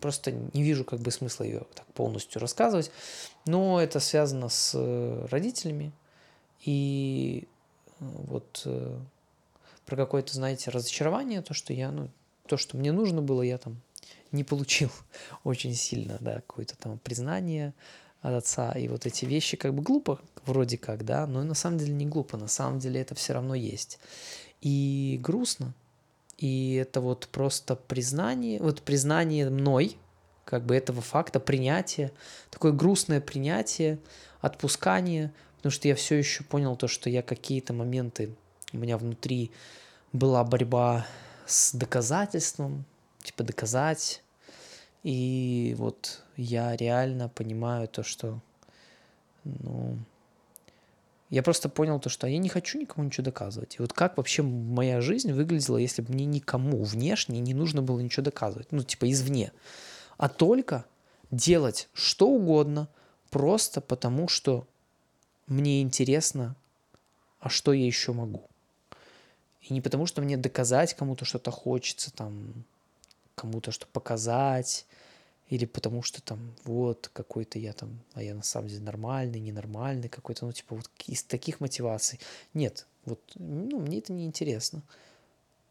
[0.00, 2.90] просто не вижу как бы смысла ее так полностью рассказывать,
[3.46, 5.92] но это связано с э, родителями,
[6.64, 7.48] и
[7.98, 8.98] вот э,
[9.88, 12.10] про какое-то, знаете, разочарование, то, что я, ну,
[12.46, 13.80] то, что мне нужно было, я там
[14.32, 14.90] не получил
[15.44, 17.72] очень сильно, да, какое-то там признание
[18.20, 21.78] от отца, и вот эти вещи как бы глупо вроде как, да, но на самом
[21.78, 23.98] деле не глупо, на самом деле это все равно есть.
[24.60, 25.72] И грустно,
[26.36, 29.96] и это вот просто признание, вот признание мной,
[30.44, 32.12] как бы этого факта, принятие,
[32.50, 33.98] такое грустное принятие,
[34.42, 38.34] отпускание, потому что я все еще понял то, что я какие-то моменты
[38.72, 39.50] у меня внутри
[40.12, 41.06] была борьба
[41.46, 42.84] с доказательством,
[43.22, 44.22] типа доказать.
[45.02, 48.40] И вот я реально понимаю то, что,
[49.44, 49.96] ну,
[51.30, 53.76] я просто понял то, что я не хочу никому ничего доказывать.
[53.76, 58.00] И вот как вообще моя жизнь выглядела, если бы мне никому внешне не нужно было
[58.00, 59.52] ничего доказывать, ну, типа извне,
[60.16, 60.84] а только
[61.30, 62.88] делать что угодно,
[63.30, 64.66] просто потому что
[65.46, 66.56] мне интересно,
[67.40, 68.48] а что я еще могу.
[69.62, 72.64] И не потому, что мне доказать кому-то что-то хочется, там,
[73.34, 74.86] кому-то что показать,
[75.48, 80.08] или потому что там вот какой-то я там, а я на самом деле нормальный, ненормальный
[80.08, 82.20] какой-то, ну типа вот из таких мотиваций.
[82.54, 84.82] Нет, вот, ну, мне это не интересно.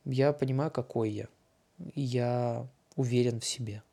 [0.06, 1.28] Я понимаю, какой я.
[1.94, 3.84] И я уверен в себе.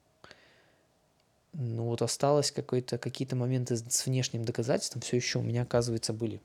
[1.53, 6.41] Ну вот осталось какой-то, какие-то моменты с внешним доказательством все еще у меня, оказывается, были.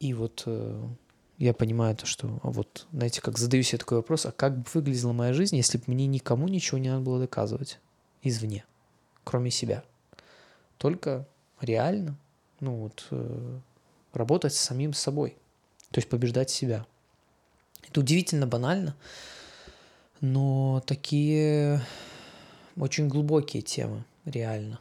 [0.00, 0.88] И вот э,
[1.38, 4.64] я понимаю то, что а вот, знаете, как задаю себе такой вопрос, а как бы
[4.74, 7.78] выглядела моя жизнь, если бы мне никому ничего не надо было доказывать
[8.22, 8.64] извне,
[9.24, 9.84] кроме себя.
[10.78, 11.26] Только
[11.60, 12.16] реально,
[12.60, 13.58] ну вот, э,
[14.12, 15.36] работать с самим собой,
[15.90, 16.86] то есть побеждать себя.
[17.88, 18.96] Это удивительно банально,
[20.20, 21.80] но такие
[22.76, 24.80] очень глубокие темы, реально.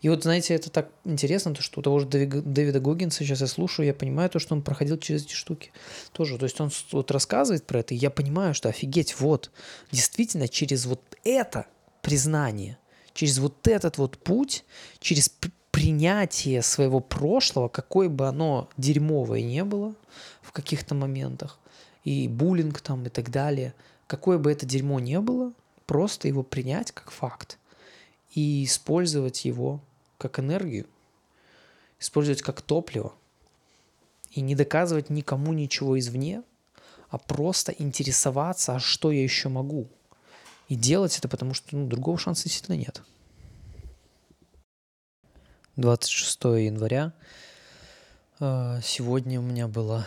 [0.00, 3.46] И вот, знаете, это так интересно, то, что у того же Дэвида Гоггинса сейчас я
[3.46, 5.72] слушаю, я понимаю то, что он проходил через эти штуки
[6.12, 6.38] тоже.
[6.38, 9.50] То есть он вот рассказывает про это, и я понимаю, что офигеть, вот,
[9.90, 11.66] действительно, через вот это
[12.02, 12.78] признание,
[13.14, 14.64] через вот этот вот путь,
[15.00, 15.30] через
[15.70, 19.94] принятие своего прошлого, какое бы оно дерьмовое не было
[20.42, 21.58] в каких-то моментах,
[22.04, 23.74] и буллинг там и так далее,
[24.06, 25.52] какое бы это дерьмо не было,
[25.86, 27.58] просто его принять как факт
[28.32, 29.80] и использовать его
[30.18, 30.86] как энергию,
[32.00, 33.12] использовать как топливо
[34.30, 36.42] и не доказывать никому ничего извне,
[37.10, 39.88] а просто интересоваться, а что я еще могу.
[40.68, 43.02] И делать это, потому что ну, другого шанса действительно нет.
[45.76, 47.12] 26 января.
[48.40, 50.06] А, сегодня у меня была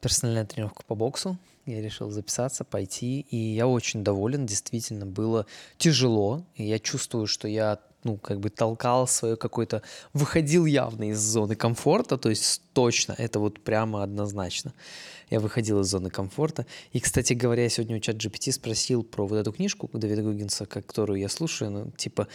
[0.00, 1.38] персональная тренировка по боксу.
[1.66, 4.46] Я решил записаться, пойти, и я очень доволен.
[4.46, 5.46] Действительно, было
[5.78, 6.44] тяжело.
[6.56, 9.82] И я чувствую, что я ну, как бы толкал свое какое-то...
[10.12, 14.74] Выходил явно из зоны комфорта, то есть точно, это вот прямо однозначно.
[15.30, 16.66] Я выходил из зоны комфорта.
[16.92, 20.66] И, кстати говоря, я сегодня у чат GPT спросил про вот эту книжку Дэвида Гоггинса,
[20.66, 22.26] которую я слушаю, ну, типа,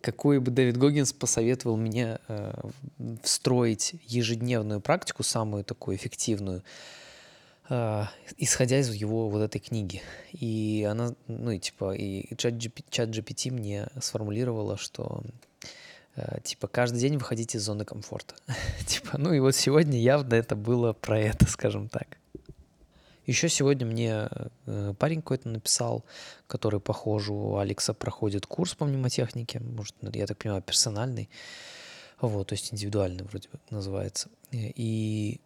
[0.00, 2.54] какой бы Дэвид Гоггинс посоветовал мне э,
[3.22, 6.62] встроить ежедневную практику, самую такую эффективную,
[8.36, 10.02] исходя из его вот этой книги.
[10.32, 15.22] И она, ну и типа, и чат GPT, чат GPT мне сформулировала, что
[16.16, 18.34] uh, типа каждый день выходить из зоны комфорта.
[18.86, 22.18] типа, ну и вот сегодня явно это было про это, скажем так.
[23.26, 24.28] Еще сегодня мне
[24.66, 26.04] uh, парень какой-то написал,
[26.48, 31.30] который, похоже, у Алекса проходит курс по мнемотехнике, может, я так понимаю, персональный,
[32.20, 34.28] вот, то есть индивидуальный вроде бы называется.
[34.50, 35.40] И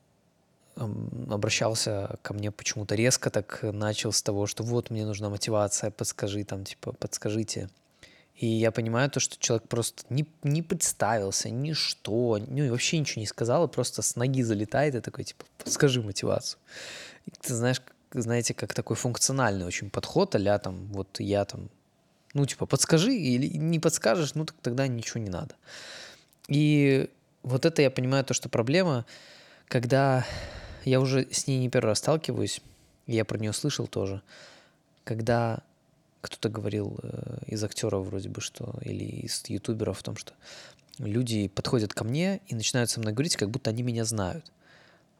[0.76, 6.44] обращался ко мне почему-то резко, так начал с того, что вот мне нужна мотивация, подскажи
[6.44, 7.68] там, типа, подскажите.
[8.36, 13.20] И я понимаю то, что человек просто не, не представился, ничто, ну и вообще ничего
[13.20, 16.58] не сказал, и просто с ноги залетает и такой, типа, подскажи мотивацию.
[17.26, 17.80] И ты знаешь,
[18.12, 21.70] знаете, как такой функциональный очень подход, а там, вот я там,
[22.32, 25.54] ну, типа, подскажи, или не подскажешь, ну, так тогда ничего не надо.
[26.48, 27.08] И
[27.44, 29.06] вот это я понимаю, то, что проблема,
[29.68, 30.26] когда
[30.84, 32.60] я уже с ней не первый раз сталкиваюсь,
[33.06, 34.22] я про нее слышал тоже,
[35.04, 35.60] когда
[36.20, 40.32] кто-то говорил э, из актеров вроде бы, что, или из ютуберов о том, что
[40.98, 44.50] люди подходят ко мне и начинают со мной говорить, как будто они меня знают.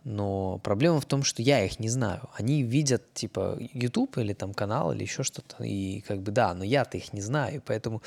[0.05, 2.29] Но проблема в том, что я их не знаю.
[2.35, 5.64] Они видят, типа, YouTube или там канал или еще что-то.
[5.64, 7.62] И как бы, да, но я-то их не знаю.
[7.64, 8.03] Поэтому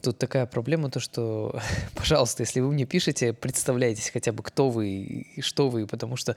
[0.00, 1.58] Тут такая проблема, то что,
[1.94, 6.36] пожалуйста, если вы мне пишете, представляйтесь хотя бы, кто вы и что вы, потому что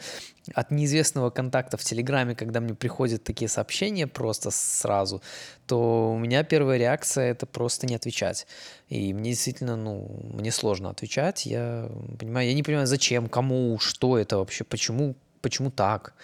[0.55, 5.21] от неизвестного контакта в Телеграме, когда мне приходят такие сообщения просто сразу,
[5.67, 8.47] то у меня первая реакция— это просто не отвечать.
[8.89, 11.45] И мне действительно, ну, мне сложно отвечать.
[11.45, 11.87] Я
[12.19, 16.15] понимаю, я не понимаю, зачем, кому, что это вообще, почему, почему так.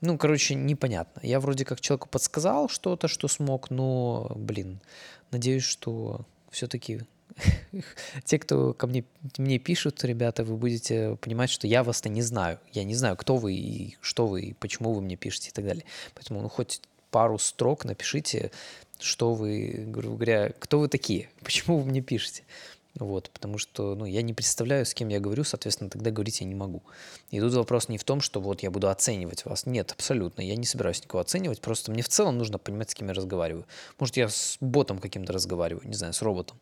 [0.00, 1.20] Ну, короче, непонятно.
[1.24, 4.80] Я вроде как человеку подсказал что-то, что смог, но, блин,
[5.32, 7.02] надеюсь, что все-таки
[8.24, 9.04] те, кто ко мне,
[9.36, 12.58] мне пишут, ребята, вы будете понимать, что я вас-то не знаю.
[12.72, 15.66] Я не знаю, кто вы и что вы, и почему вы мне пишете и так
[15.66, 15.84] далее.
[16.14, 18.50] Поэтому, ну, хоть пару строк напишите,
[18.98, 22.42] что вы, грубо говоря, кто вы такие, почему вы мне пишете.
[22.98, 26.46] Вот, потому что ну, я не представляю, с кем я говорю, соответственно, тогда говорить я
[26.46, 26.82] не могу.
[27.30, 29.66] И тут вопрос не в том, что вот я буду оценивать вас.
[29.66, 30.40] Нет, абсолютно.
[30.40, 31.60] Я не собираюсь никого оценивать.
[31.60, 33.66] Просто мне в целом нужно понимать, с кем я разговариваю.
[33.98, 36.58] Может, я с ботом каким-то разговариваю, не знаю, с роботом.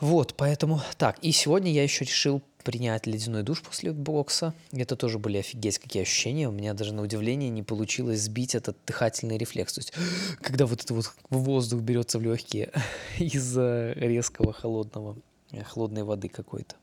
[0.00, 1.18] Вот, поэтому так.
[1.20, 4.54] И сегодня я еще решил принять ледяной душ после бокса.
[4.72, 6.48] Это тоже были офигеть какие ощущения.
[6.48, 9.74] У меня даже на удивление не получилось сбить этот дыхательный рефлекс.
[9.74, 9.92] То есть,
[10.40, 12.72] когда вот этот вот воздух берется в легкие
[13.18, 15.16] из-за резкого холодного,
[15.52, 16.76] э, холодной воды какой-то.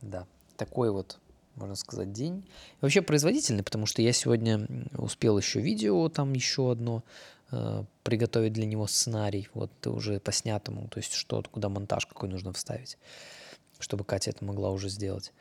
[0.00, 1.18] Да, такой вот,
[1.56, 2.38] можно сказать, день.
[2.38, 7.02] И вообще производительный, потому что я сегодня успел еще видео, там еще одно,
[7.50, 12.28] э, приготовить для него сценарий, вот уже по снятому, то есть что, куда монтаж какой
[12.28, 12.96] нужно вставить
[13.78, 15.32] чтобы Катя это могла уже сделать.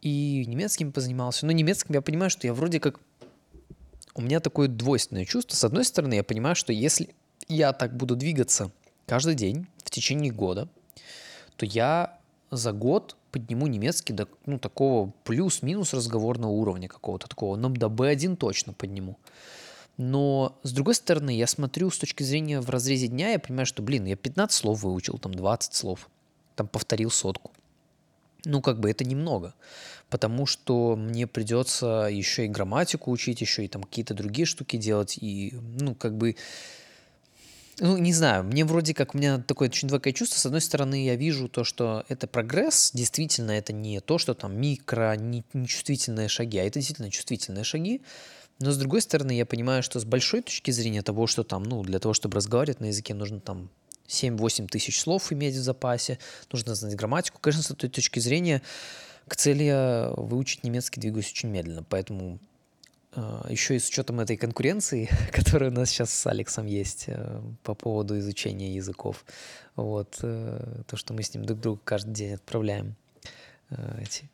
[0.00, 1.46] И немецким позанимался.
[1.46, 3.00] Но немецким я понимаю, что я вроде как...
[4.14, 5.56] У меня такое двойственное чувство.
[5.56, 7.14] С одной стороны, я понимаю, что если
[7.48, 8.70] я так буду двигаться
[9.06, 10.68] каждый день в течение года,
[11.56, 12.18] то я
[12.50, 17.56] за год подниму немецкий до ну, такого плюс-минус разговорного уровня какого-то такого.
[17.56, 19.18] Но до B1 точно подниму.
[19.96, 23.80] Но, с другой стороны, я смотрю с точки зрения в разрезе дня, я понимаю, что,
[23.80, 26.10] блин, я 15 слов выучил, там 20 слов,
[26.56, 27.52] там повторил сотку
[28.44, 29.54] ну, как бы это немного,
[30.10, 35.18] потому что мне придется еще и грамматику учить, еще и там какие-то другие штуки делать,
[35.20, 36.36] и, ну, как бы,
[37.80, 40.38] ну, не знаю, мне вроде как, у меня такое очень двоякое чувство.
[40.38, 44.60] С одной стороны, я вижу то, что это прогресс, действительно, это не то, что там
[44.60, 48.02] микро, не, нечувствительные шаги, а это действительно чувствительные шаги.
[48.60, 51.82] Но с другой стороны, я понимаю, что с большой точки зрения того, что там, ну,
[51.82, 53.68] для того, чтобы разговаривать на языке, нужно там
[54.08, 56.18] 7-8 тысяч слов иметь в запасе,
[56.52, 57.38] нужно знать грамматику.
[57.40, 58.62] Конечно, с этой точки зрения
[59.28, 62.38] к цели выучить немецкий двигаюсь очень медленно, поэтому
[63.14, 67.40] э, еще и с учетом этой конкуренции, которая у нас сейчас с Алексом есть э,
[67.62, 69.24] по поводу изучения языков,
[69.76, 72.96] вот, э, то, что мы с ним друг другу каждый день отправляем
[73.98, 74.28] эти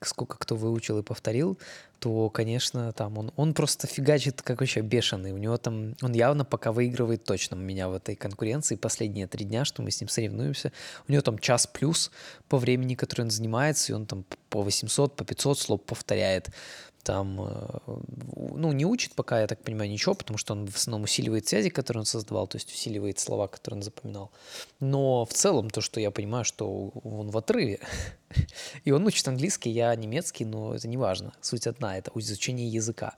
[0.00, 1.58] сколько кто выучил и повторил,
[1.98, 5.32] то, конечно, там он, он просто фигачит как вообще бешеный.
[5.32, 8.76] У него там, он явно пока выигрывает точно меня в этой конкуренции.
[8.76, 10.72] Последние три дня, что мы с ним соревнуемся,
[11.08, 12.10] у него там час плюс
[12.48, 16.50] по времени, который он занимается, и он там по 800, по 500 слов повторяет
[17.08, 17.78] там, э,
[18.54, 21.70] ну, не учит пока, я так понимаю, ничего, потому что он в основном усиливает связи,
[21.70, 24.30] которые он создавал, то есть усиливает слова, которые он запоминал.
[24.80, 27.80] Но в целом то, что я понимаю, что он в отрыве,
[28.84, 31.32] и он учит английский, я немецкий, но это не важно.
[31.40, 33.14] Суть одна, это изучение языка.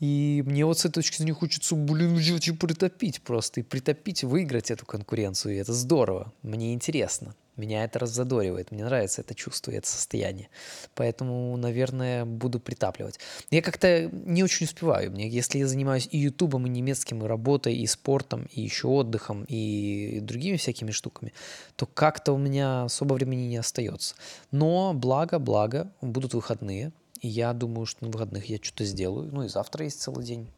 [0.00, 4.70] И мне вот с этой точки зрения хочется, блин, очень притопить просто, и притопить, выиграть
[4.70, 7.34] эту конкуренцию, и это здорово, мне интересно.
[7.56, 10.48] Меня это раззадоривает, мне нравится это чувство и это состояние.
[10.94, 13.20] Поэтому, наверное, буду притапливать.
[13.50, 15.12] Я как-то не очень успеваю.
[15.12, 19.44] Мне, если я занимаюсь и ютубом, и немецким, и работой, и спортом, и еще отдыхом,
[19.44, 21.32] и другими всякими штуками,
[21.76, 24.16] то как-то у меня особо времени не остается.
[24.50, 26.92] Но благо, благо, будут выходные.
[27.20, 29.30] И я думаю, что на выходных я что-то сделаю.
[29.32, 30.48] Ну и завтра есть целый день.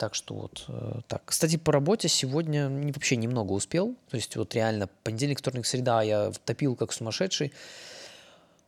[0.00, 1.20] Так что вот э, так.
[1.26, 3.94] Кстати, по работе сегодня вообще немного успел.
[4.08, 7.52] То есть вот реально понедельник, вторник, среда я топил как сумасшедший.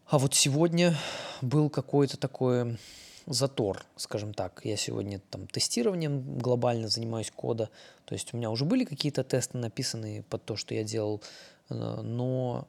[0.08, 0.94] А вот сегодня
[1.40, 2.76] был какой-то такой
[3.24, 4.60] затор, скажем так.
[4.64, 7.70] Я сегодня там тестированием глобально занимаюсь кода.
[8.04, 11.22] То есть у меня уже были какие-то тесты написанные под то, что я делал.
[11.70, 12.68] Э, но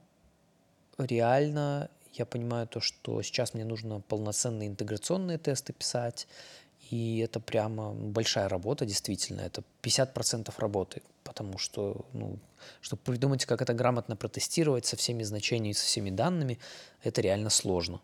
[0.97, 6.27] реально я понимаю то, что сейчас мне нужно полноценные интеграционные тесты писать
[6.91, 9.41] И это прямо большая работа, действительно.
[9.41, 12.37] Это 50% работы, потому что, ну,
[12.81, 16.59] чтобы придумать, как это грамотно протестировать со всеми значениями, со всеми данными,
[17.03, 18.01] это реально сложно.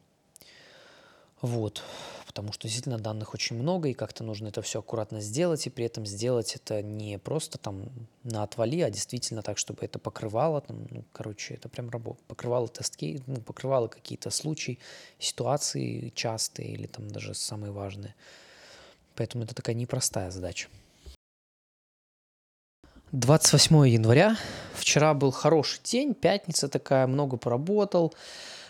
[1.42, 1.84] Вот
[2.30, 5.86] потому что действительно данных очень много, и как-то нужно это все аккуратно сделать, и при
[5.86, 7.90] этом сделать это не просто там
[8.24, 12.68] на отвали, а действительно так, чтобы это покрывало, там, ну, короче, это прям работа, покрывало
[12.68, 14.78] тестки, ну, покрывало какие-то случаи,
[15.18, 18.14] ситуации частые или там даже самые важные.
[19.20, 20.70] Поэтому это такая непростая задача.
[23.12, 24.38] 28 января.
[24.74, 28.14] Вчера был хороший день, пятница такая, много поработал.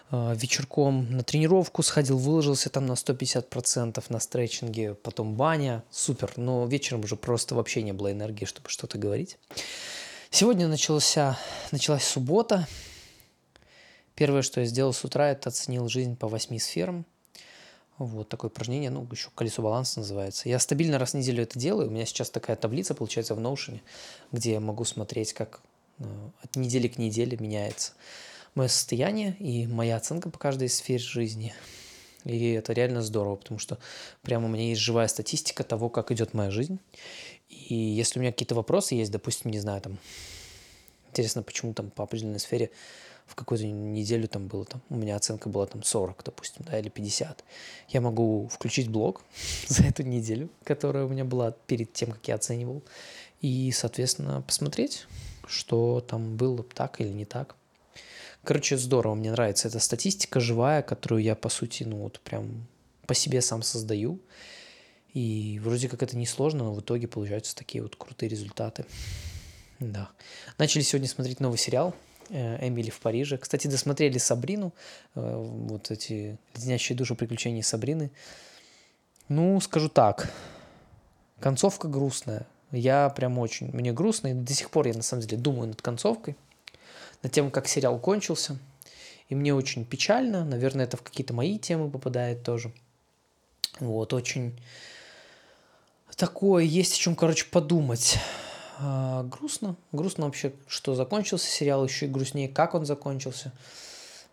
[0.10, 6.66] А, вечерком на тренировку сходил, выложился там на 150% на стретчинге, потом баня, супер, но
[6.66, 9.38] вечером уже просто вообще не было энергии, чтобы что-то говорить.
[10.32, 11.38] Сегодня начался,
[11.72, 12.68] началась суббота.
[14.16, 17.06] Первое, что я сделал с утра, это оценил жизнь по восьми сферам.
[18.00, 20.48] Вот такое упражнение, ну, еще колесо баланса называется.
[20.48, 21.90] Я стабильно раз в неделю это делаю.
[21.90, 23.82] У меня сейчас такая таблица получается в Notion,
[24.32, 25.60] где я могу смотреть, как
[26.00, 26.04] э,
[26.42, 27.92] от недели к неделе меняется
[28.56, 31.54] мое состояние и моя оценка по каждой сфере жизни.
[32.24, 33.78] И это реально здорово, потому что
[34.22, 36.80] прямо у меня есть живая статистика того, как идет моя жизнь.
[37.50, 39.98] И если у меня какие-то вопросы есть, допустим, не знаю, там,
[41.10, 42.72] интересно, почему там по определенной сфере
[43.30, 46.90] в какую-то неделю там было там, у меня оценка была там 40, допустим, да, или
[46.90, 47.44] 50.
[47.90, 49.22] Я могу включить блог
[49.68, 52.84] за эту неделю, которая у меня была перед тем, как я оценивал,
[53.42, 55.06] и, соответственно, посмотреть,
[55.48, 57.56] что там было так или не так.
[58.44, 62.66] Короче, здорово, мне нравится эта статистика живая, которую я, по сути, ну вот прям
[63.06, 64.20] по себе сам создаю.
[65.14, 68.86] И вроде как это несложно, но в итоге получаются такие вот крутые результаты.
[69.80, 70.10] Да.
[70.58, 71.96] Начали сегодня смотреть новый сериал
[72.30, 73.38] «Эмили в Париже».
[73.38, 74.74] Кстати, досмотрели Сабрину,
[75.16, 78.12] э, вот эти леденящие душу приключения Сабрины.
[79.28, 80.32] Ну, скажу так,
[81.40, 82.46] концовка грустная.
[82.72, 85.82] Я прям очень, мне грустно, и до сих пор я на самом деле думаю над
[85.82, 86.36] концовкой–
[87.24, 88.58] на тему, как сериал кончился.
[89.28, 92.72] И мне очень печально, наверное, это в какие-то мои темы попадает тоже.
[93.80, 94.60] Вот, очень
[96.16, 98.18] такое, есть о чем, короче, подумать.
[98.82, 103.52] А, грустно, грустно вообще, что закончился сериал, еще и грустнее, как он закончился.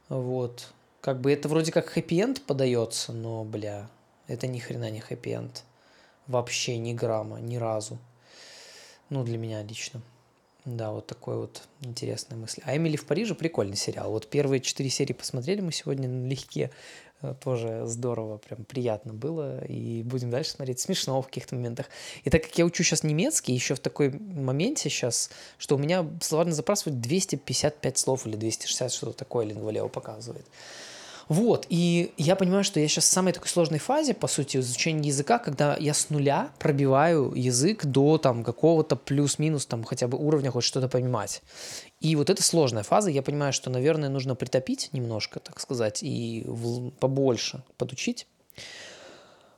[0.08, 3.88] Вот, как бы это вроде как хэппи-энд подается, но, бля,
[4.28, 5.64] это ни хрена не хэппи-энд.
[6.28, 7.98] Вообще ни грамма, ни разу.
[9.10, 10.00] Ну, для меня лично.
[10.64, 12.60] Да, вот такой вот интересная мысль.
[12.64, 14.10] А «Эмили в Париже» прикольный сериал.
[14.10, 16.72] Вот первые четыре серии посмотрели мы сегодня налегке.
[17.22, 19.64] Э, тоже здорово, прям приятно было.
[19.64, 20.80] И будем дальше смотреть.
[20.80, 21.86] Смешно в каких-то моментах.
[22.24, 26.06] И так как я учу сейчас немецкий, еще в такой моменте сейчас, что у меня
[26.20, 30.46] словарный запрос 255 слов или 260, что-то такое Лингвалео показывает.
[31.28, 35.08] Вот, и я понимаю, что я сейчас в самой такой сложной фазе, по сути, изучения
[35.08, 40.52] языка, когда я с нуля пробиваю язык до там какого-то плюс-минус там хотя бы уровня
[40.52, 41.42] хоть что-то понимать.
[42.00, 46.44] И вот это сложная фаза, я понимаю, что, наверное, нужно притопить немножко, так сказать, и
[46.46, 48.28] в, побольше подучить.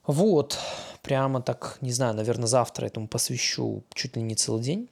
[0.06, 0.58] Вот,
[1.02, 4.88] прямо так, не знаю, наверное, завтра этому посвящу чуть ли не целый день.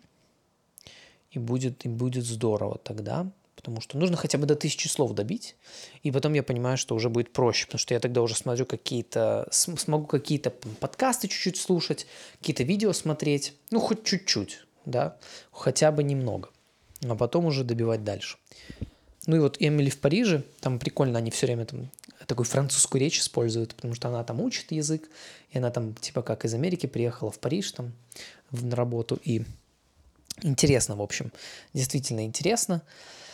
[1.30, 5.56] И будет, и будет здорово тогда потому что нужно хотя бы до тысячи слов добить,
[6.02, 9.48] и потом я понимаю, что уже будет проще, потому что я тогда уже смотрю какие-то,
[9.50, 12.06] смогу какие-то подкасты чуть-чуть слушать,
[12.38, 15.16] какие-то видео смотреть, ну, хоть чуть-чуть, да,
[15.50, 16.50] хотя бы немного,
[17.02, 18.36] а потом уже добивать дальше.
[19.26, 21.90] Ну и вот Эмили в Париже, там прикольно, они все время там
[22.26, 25.08] такую французскую речь используют, потому что она там учит язык,
[25.50, 27.92] и она там типа как из Америки приехала в Париж там
[28.52, 29.42] на работу, и
[30.42, 31.32] интересно, в общем,
[31.72, 32.82] действительно интересно.
[32.82, 33.25] А,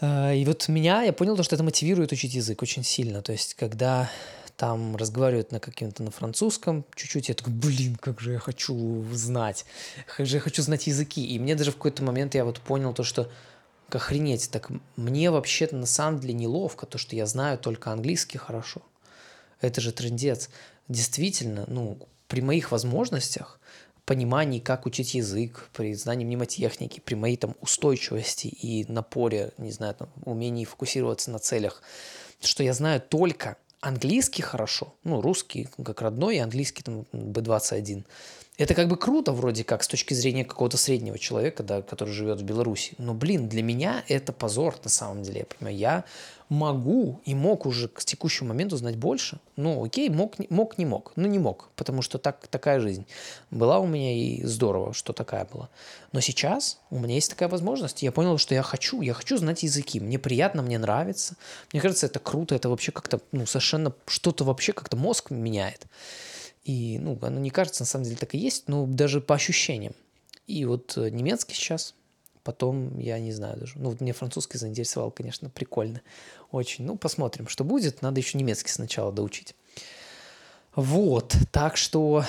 [0.00, 3.22] и вот меня, я понял, что это мотивирует учить язык очень сильно.
[3.22, 4.10] То есть, когда
[4.56, 9.64] там разговаривают на каком-то на французском, чуть-чуть, я такой, блин, как же я хочу знать,
[10.06, 11.24] как же я хочу знать языки.
[11.24, 13.30] И мне даже в какой-то момент я вот понял то, что
[13.90, 18.82] охренеть, так мне вообще-то на самом деле неловко, то, что я знаю только английский хорошо.
[19.60, 20.50] Это же трендец.
[20.88, 23.60] Действительно, ну, при моих возможностях
[24.06, 29.94] понимании, как учить язык, при знании мнемотехники, при моей там устойчивости и напоре, не знаю,
[29.94, 31.82] там, умении фокусироваться на целях,
[32.40, 38.04] что я знаю только английский хорошо, ну, русский как родной, и английский там B21.
[38.58, 42.40] Это как бы круто вроде как с точки зрения какого-то среднего человека, да, который живет
[42.40, 42.94] в Беларуси.
[42.96, 45.40] Но, блин, для меня это позор на самом деле.
[45.40, 46.04] Я понимаю, я
[46.48, 49.40] могу и мог уже к текущему моменту знать больше.
[49.56, 51.12] Ну, окей, мог, мог, не мог.
[51.16, 53.04] Ну, не мог, потому что так, такая жизнь
[53.50, 55.68] была у меня, и здорово, что такая была.
[56.12, 58.02] Но сейчас у меня есть такая возможность.
[58.02, 59.02] Я понял, что я хочу.
[59.02, 60.00] Я хочу знать языки.
[60.00, 61.36] Мне приятно, мне нравится.
[61.74, 62.54] Мне кажется, это круто.
[62.54, 65.86] Это вообще как-то, ну, совершенно что-то вообще как-то мозг меняет.
[66.66, 69.94] И, ну, оно не кажется, на самом деле так и есть, но даже по ощущениям.
[70.48, 71.94] И вот э, немецкий сейчас,
[72.42, 76.02] потом, я не знаю даже, ну, вот мне французский заинтересовал, конечно, прикольно
[76.50, 76.84] очень.
[76.84, 79.54] Ну, посмотрим, что будет, надо еще немецкий сначала доучить.
[80.74, 82.24] Вот, так что,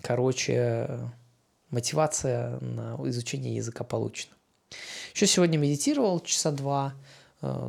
[0.00, 0.88] короче,
[1.70, 4.32] мотивация на изучение языка получена.
[5.12, 6.94] Еще сегодня медитировал часа два,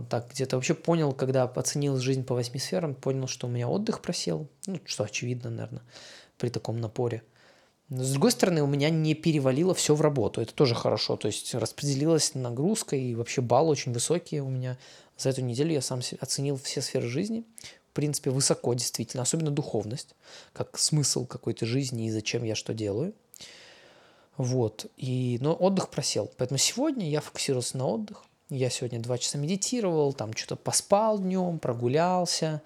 [0.10, 4.02] так где-то вообще понял, когда оценил жизнь по восьми сферам, понял, что у меня отдых
[4.02, 5.84] просел, ну, что очевидно, наверное,
[6.38, 7.24] при таком напоре.
[7.90, 11.28] Но, с другой стороны, у меня не перевалило все в работу, это тоже хорошо, то
[11.28, 14.78] есть распределилась нагрузка и вообще баллы очень высокие у меня.
[15.18, 17.46] За эту неделю я сам оценил все сферы жизни,
[17.92, 20.16] в принципе, высоко действительно, особенно духовность,
[20.54, 23.14] как смысл какой-то жизни и зачем я что делаю–
[24.38, 24.88] вот.
[24.98, 26.32] И, но отдых просел.
[26.38, 28.24] Поэтому сегодня я фокусировался на отдых.
[28.50, 32.62] Я сегодня два часа медитировал, там что-то поспал днем, прогулялся.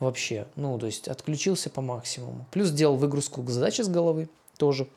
[0.00, 2.46] Вообще, ну, то есть отключился по максимуму.
[2.50, 4.88] Плюс сделал выгрузку задачи с головы тоже.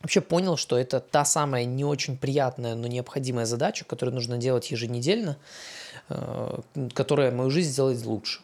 [0.00, 4.70] Вообще понял, что это та самая не очень приятная, но необходимая задача, которую нужно делать
[4.72, 5.36] еженедельно,
[6.08, 6.60] э,
[6.92, 8.40] которая мою жизнь сделает лучше.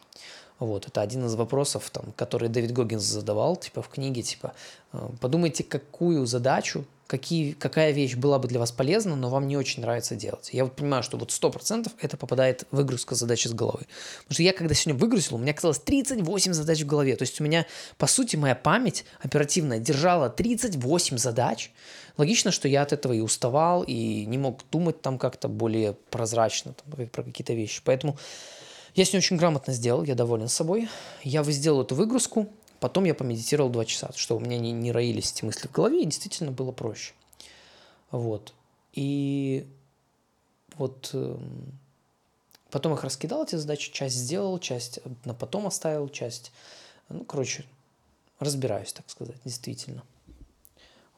[0.59, 4.53] Вот, это один из вопросов, там, который Дэвид Гоггинс задавал, типа, в книге, типа,
[4.93, 9.57] э, подумайте, какую задачу, какие, какая вещь была бы для вас полезна, но вам не
[9.57, 10.51] очень нравится делать.
[10.53, 13.87] Я вот понимаю, что вот 100% это попадает выгрузка задачи с головы.
[14.19, 17.15] Потому что я, когда сегодня выгрузил, у меня оказалось 38 задач в голове.
[17.15, 17.65] То есть у меня,
[17.97, 21.71] по сути, моя память оперативная держала 38 задач.
[22.17, 26.73] Логично, что я от этого и уставал, и не мог думать там как-то более прозрачно
[26.73, 27.81] там, про какие-то вещи.
[27.83, 28.19] Поэтому
[28.93, 30.89] я с ней очень грамотно сделал, я доволен собой.
[31.23, 32.49] Я сделал эту выгрузку,
[32.79, 36.01] потом я помедитировал два часа, что у меня не, не роились эти мысли в голове,
[36.01, 37.13] и действительно было проще.
[38.11, 38.53] Вот.
[38.93, 39.67] И
[40.75, 41.77] вот эм,
[42.71, 46.51] потом их раскидал, эти задачи, часть сделал, часть на потом оставил, часть...
[47.09, 47.65] Ну, короче,
[48.39, 50.03] разбираюсь, так сказать, действительно.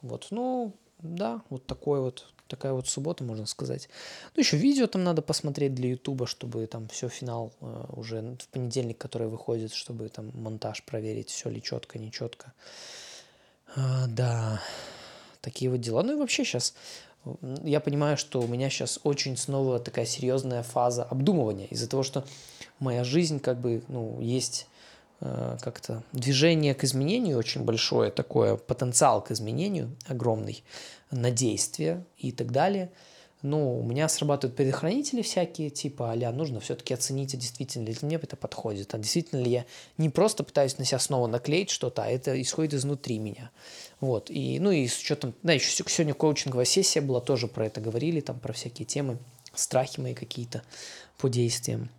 [0.00, 3.88] Вот, ну, да, вот такой вот такая вот суббота, можно сказать.
[4.36, 8.48] Ну, еще видео там надо посмотреть для Ютуба, чтобы там все финал э, уже в
[8.48, 12.52] понедельник, который выходит, чтобы там монтаж проверить, все ли четко, не четко.
[13.74, 14.60] А, да,
[15.40, 16.02] такие вот дела.
[16.02, 16.74] Ну и вообще сейчас
[17.62, 22.24] я понимаю, что у меня сейчас очень снова такая серьезная фаза обдумывания из-за того, что
[22.80, 24.66] моя жизнь как бы, ну, есть
[25.60, 30.64] как-то движение к изменению очень большое, такое потенциал к изменению огромный
[31.10, 32.90] на действие и так далее.
[33.42, 38.16] Но у меня срабатывают предохранители всякие, типа, а нужно все-таки оценить, а действительно ли мне
[38.16, 39.64] это подходит, а действительно ли я
[39.98, 43.50] не просто пытаюсь на себя снова наклеить что-то, а это исходит изнутри меня.
[44.00, 47.80] Вот, и, ну и с учетом, да, еще сегодня коучинговая сессия была, тоже про это
[47.80, 49.18] говорили, там, про всякие темы,
[49.54, 50.62] страхи мои какие-то
[51.18, 51.90] по действиям.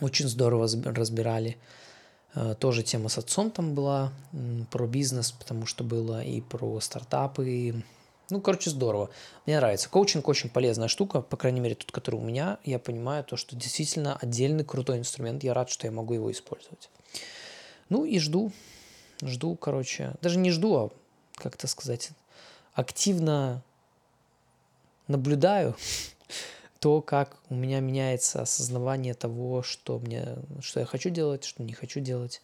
[0.00, 1.58] Очень здорово разбирали.
[2.40, 4.12] Э, тоже тема с отцом там была,
[4.70, 7.82] про бизнес, потому что было и про стартапы,
[8.30, 9.08] ну, короче, здорово.
[9.46, 9.88] Мне нравится.
[9.88, 12.58] Коучинг очень полезная штука, по крайней мере, тот, который у меня.
[12.62, 15.42] Я понимаю то, что действительно отдельный крутой инструмент.
[15.42, 16.90] Я рад, что я могу его использовать.
[17.88, 18.52] Ну и жду,
[19.22, 20.90] жду, короче, даже не жду, а,
[21.36, 22.10] как это сказать,
[22.74, 23.62] активно
[25.06, 25.74] наблюдаю
[26.80, 31.72] то, как у меня меняется осознавание того, что, мне, что я хочу делать, что не
[31.72, 32.42] хочу делать.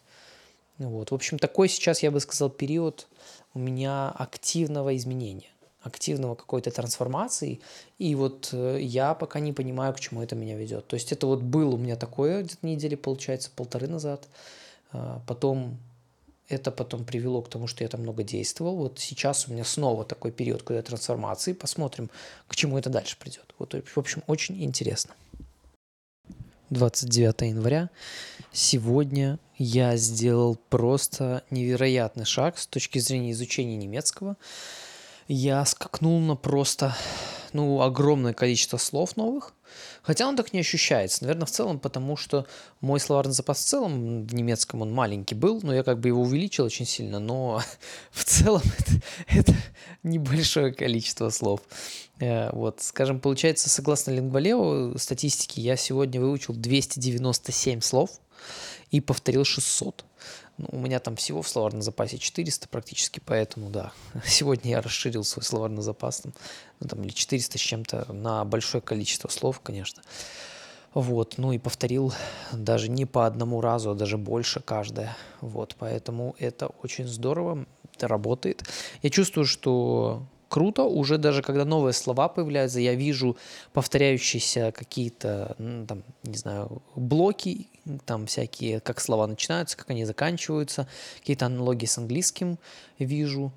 [0.77, 1.11] Вот.
[1.11, 3.07] В общем, такой сейчас, я бы сказал, период
[3.53, 5.49] у меня активного изменения
[5.85, 7.61] активного какой-то трансформации,
[7.99, 10.87] и вот э, я пока не понимаю, к чему это меня ведет.
[10.87, 14.27] То есть это вот было у меня такое где-то недели, получается, полторы назад,
[14.91, 15.77] а, потом
[16.47, 18.75] это потом привело к тому, что я там много действовал.
[18.75, 21.53] Вот сейчас у меня снова такой период когда трансформации.
[21.53, 22.09] Посмотрим,
[22.47, 23.53] к чему это дальше придет.
[23.57, 25.13] Вот, в общем, очень интересно.
[26.69, 27.89] 29 января.
[28.51, 34.35] Сегодня я сделал просто невероятный шаг с точки зрения изучения немецкого
[35.27, 36.95] я скакнул на просто,
[37.55, 39.53] ну, огромное количество слов новых.
[40.03, 41.23] Хотя он так не ощущается.
[41.23, 42.45] Наверное, в целом, потому что
[42.81, 46.21] мой словарный запас в целом в немецком он маленький был, но я как бы его
[46.21, 47.61] увеличил очень сильно, но
[48.11, 48.91] в целом это,
[49.27, 49.53] это
[50.03, 51.61] небольшое количество слов.
[52.19, 58.09] Э, вот, скажем, получается, согласно Лингвалео статистике, я сегодня выучил 297 слов
[58.91, 60.03] и повторил 600.
[60.57, 63.91] Ну, у меня там всего в словарном запасе 400 практически, поэтому, да,
[64.25, 66.33] сегодня я расширил свой словарный запас, там,
[66.79, 70.01] ну, там, или 400 с чем-то на большое количество слов, конечно.
[70.93, 72.13] Вот, ну и повторил
[72.53, 75.17] даже не по одному разу, а даже больше каждое.
[75.41, 78.63] Вот, поэтому это очень здорово, это работает.
[79.01, 80.83] Я чувствую, что круто.
[80.83, 83.35] Уже даже когда новые слова появляются, я вижу
[83.73, 87.67] повторяющиеся какие-то, ну, там, не знаю, блоки,
[88.05, 90.87] там всякие, как слова начинаются, как они заканчиваются,
[91.19, 92.57] какие-то аналогии с английским
[92.99, 93.51] вижу.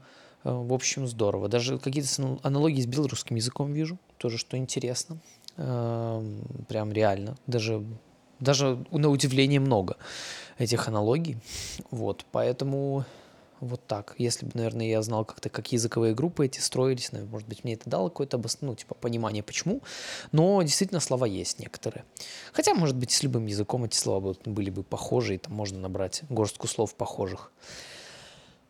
[0.44, 1.48] Э, в общем, здорово.
[1.48, 5.18] Даже какие-то аналогии с белорусским языком вижу, тоже что интересно.
[5.56, 7.36] Эм, прям реально.
[7.46, 7.84] Даже,
[8.38, 9.96] даже на удивление много
[10.58, 11.36] этих аналогий.
[11.90, 13.04] Вот, поэтому
[13.60, 14.14] вот так.
[14.18, 17.74] Если бы, наверное, я знал как-то, как языковые группы эти строились, наверное, может быть, мне
[17.74, 19.82] это дало какое-то ну, типа, понимание, почему.
[20.32, 22.04] Но действительно слова есть некоторые.
[22.52, 26.22] Хотя, может быть, с любым языком эти слова были бы похожи, и там можно набрать
[26.28, 27.52] горстку слов похожих.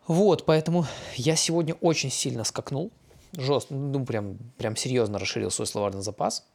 [0.07, 0.85] Вот, поэтому
[1.15, 2.91] я сегодня очень сильно скакнул.
[3.33, 6.45] Жестко, ну, прям, прям серьезно расширил свой словарный запас.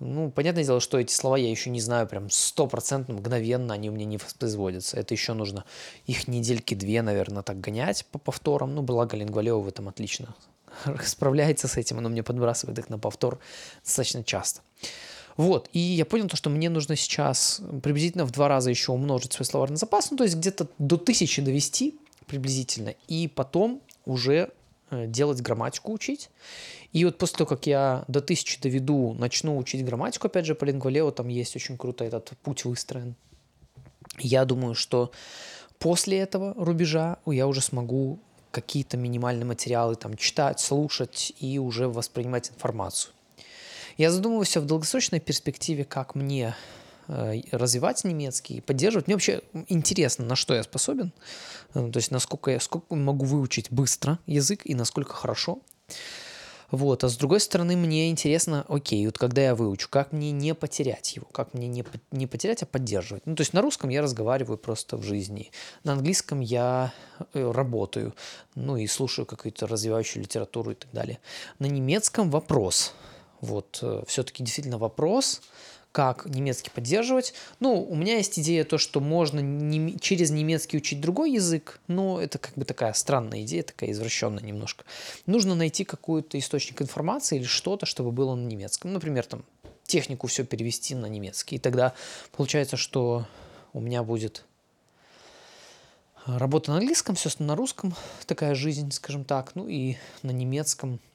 [0.00, 3.92] Ну, понятное дело, что эти слова я еще не знаю прям стопроцентно, мгновенно они у
[3.92, 4.96] меня не воспроизводятся.
[4.96, 5.64] Это еще нужно
[6.06, 8.74] их недельки две, наверное, так гонять по повторам.
[8.74, 10.34] Ну, благо Лингвалева в этом отлично
[11.04, 13.38] справляется с этим, оно мне подбрасывает их на повтор
[13.84, 14.62] достаточно часто.
[15.36, 19.32] Вот, и я понял то, что мне нужно сейчас приблизительно в два раза еще умножить
[19.32, 24.50] свой словарный запас, ну, то есть где-то до тысячи довести приблизительно, и потом уже
[25.06, 26.30] делать грамматику учить.
[26.92, 30.64] И вот после того, как я до тысячи доведу, начну учить грамматику, опять же, по
[30.64, 33.14] лингвалео там есть очень круто этот путь выстроен.
[34.18, 35.10] Я думаю, что
[35.78, 38.18] после этого рубежа я уже смогу
[38.50, 43.12] какие-то минимальные материалы там читать, слушать и уже воспринимать информацию.
[43.96, 49.06] Я задумывался в долгосрочной перспективе, как мне э, развивать немецкий, поддерживать.
[49.06, 51.12] Мне вообще интересно, на что я способен,
[51.74, 55.60] э, то есть насколько я сколько могу выучить быстро язык и насколько хорошо.
[56.72, 60.54] Вот, а с другой стороны, мне интересно, окей, вот когда я выучу, как мне не
[60.54, 63.26] потерять его, как мне не, не потерять, а поддерживать.
[63.26, 65.50] Ну, то есть на русском я разговариваю просто в жизни,
[65.84, 66.94] на английском я
[67.34, 68.14] э, работаю,
[68.54, 71.18] ну и слушаю какую-то развивающую литературу и так далее.
[71.58, 72.94] На немецком вопрос,
[73.42, 75.42] вот, э, все-таки действительно вопрос,
[75.92, 77.34] как немецкий поддерживать.
[77.60, 82.20] Ну, у меня есть идея то, что можно не, через немецкий учить другой язык, но
[82.20, 84.84] это как бы такая странная идея, такая извращенная немножко.
[85.26, 88.92] Нужно найти какой-то источник информации или что-то, чтобы было на немецком.
[88.92, 89.44] Например, там
[89.84, 91.56] технику все перевести на немецкий.
[91.56, 91.92] И тогда
[92.34, 93.26] получается, что
[93.74, 94.44] у меня будет
[96.24, 97.94] работа на английском, все на русском,
[98.26, 101.00] такая жизнь, скажем так, ну и на немецком–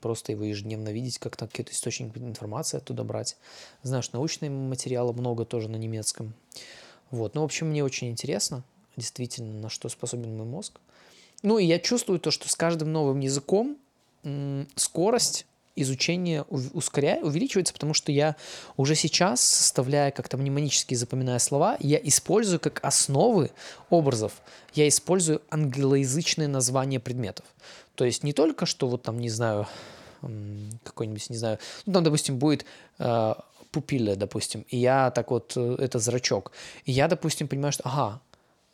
[0.00, 3.36] просто его ежедневно видеть, как-то какие-то источники информации оттуда брать.
[3.82, 6.34] Знаешь, научного материала много тоже на немецком.
[7.10, 8.64] Вот, ну, в общем, мне очень интересно,
[8.96, 10.80] действительно, на что способен мой мозг.
[11.42, 13.76] Ну, и я чувствую то, что с каждым новым языком
[14.74, 18.34] скорость изучение ускоряет, увеличивается, потому что я
[18.78, 23.50] уже сейчас, составляя как-то мнемонически запоминая слова, я использую как основы
[23.90, 24.40] образов,
[24.72, 27.44] я использую англоязычные названия предметов.
[27.96, 29.66] То есть не только, что вот там, не знаю,
[30.84, 32.64] какой-нибудь, не знаю, ну там, допустим, будет
[32.98, 33.34] э,
[33.70, 36.52] пупилля, допустим, и я так вот, э, это зрачок,
[36.84, 38.20] и я, допустим, понимаю, что, ага,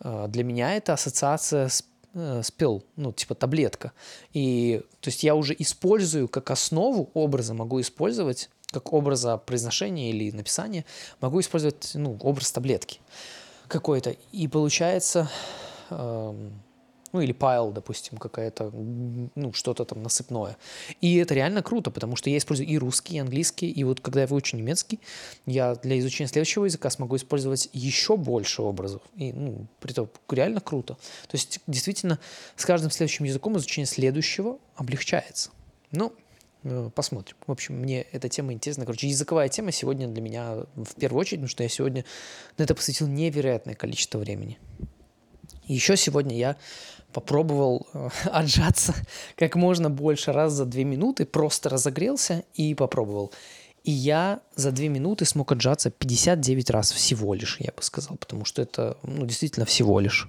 [0.00, 3.92] э, для меня это ассоциация с э, спил, ну, типа таблетка.
[4.32, 10.30] И, то есть я уже использую как основу образа, могу использовать, как образа произношения или
[10.30, 10.84] написания,
[11.20, 13.00] могу использовать, ну, образ таблетки
[13.68, 14.16] какой-то.
[14.32, 15.28] И получается,
[15.90, 16.50] э,
[17.12, 20.56] ну или пайл, допустим, какая-то, ну что-то там насыпное.
[21.00, 24.22] И это реально круто, потому что я использую и русский, и английский, и вот когда
[24.22, 25.00] я выучу немецкий,
[25.46, 29.02] я для изучения следующего языка смогу использовать еще больше образов.
[29.16, 30.94] И, ну, при том, реально круто.
[30.94, 32.18] То есть, действительно,
[32.56, 35.50] с каждым следующим языком изучение следующего облегчается.
[35.90, 36.12] Ну,
[36.64, 37.36] э, Посмотрим.
[37.46, 38.84] В общем, мне эта тема интересна.
[38.86, 42.04] Короче, языковая тема сегодня для меня в первую очередь, потому что я сегодня
[42.56, 44.58] на это посвятил невероятное количество времени.
[45.66, 46.56] Еще сегодня я
[47.12, 48.94] попробовал э, отжаться
[49.36, 53.32] как можно больше раз за две минуты, просто разогрелся и попробовал.
[53.84, 58.44] И я за две минуты смог отжаться 59 раз всего лишь, я бы сказал, потому
[58.44, 60.28] что это ну, действительно всего лишь.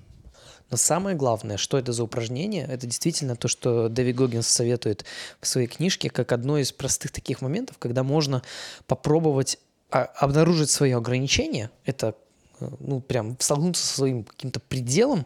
[0.72, 5.06] Но самое главное, что это за упражнение, это действительно то, что Дэвид Гоггинс советует
[5.40, 8.42] в своей книжке, как одно из простых таких моментов, когда можно
[8.88, 9.60] попробовать
[9.92, 12.16] а, обнаружить свое ограничение, это
[12.60, 15.26] ну, прям столкнуться со своим каким-то пределом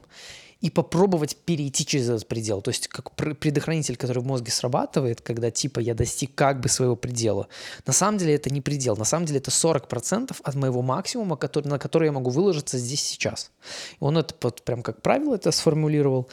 [0.61, 2.61] и попробовать перейти через этот предел.
[2.61, 6.95] То есть как предохранитель, который в мозге срабатывает, когда типа я достиг как бы своего
[6.95, 7.47] предела.
[7.85, 8.97] На самом деле это не предел.
[8.97, 13.03] На самом деле это 40% от моего максимума, который, на который я могу выложиться здесь
[13.03, 13.51] сейчас.
[13.93, 16.27] И он это вот прям как правило это сформулировал.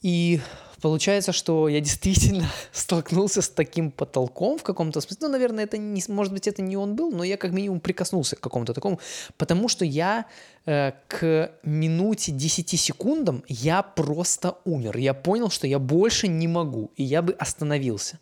[0.00, 0.40] И
[0.80, 5.26] получается, что я действительно столкнулся с таким потолком в каком-то смысле.
[5.26, 8.36] Ну, наверное, это не, может быть, это не он был, но я как минимум прикоснулся
[8.36, 9.00] к какому-то такому,
[9.36, 10.26] потому что я
[10.66, 14.96] э, к минуте 10 секундам я просто умер.
[14.96, 18.18] Я понял, что я больше не могу, и я бы остановился.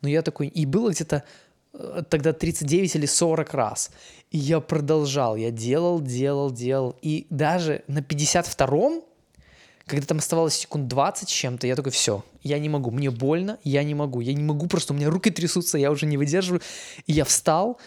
[0.00, 1.24] Но я такой, и было где-то
[1.72, 3.90] э, тогда 39 или 40 раз.
[4.30, 6.96] И я продолжал, я делал, делал, делал.
[7.02, 9.02] И даже на 52-м
[9.88, 13.58] когда там оставалось секунд 20 с чем-то, я такой, все, я не могу, мне больно,
[13.64, 16.60] я не могу, я не могу, просто у меня руки трясутся, я уже не выдерживаю.
[17.06, 17.80] И я встал,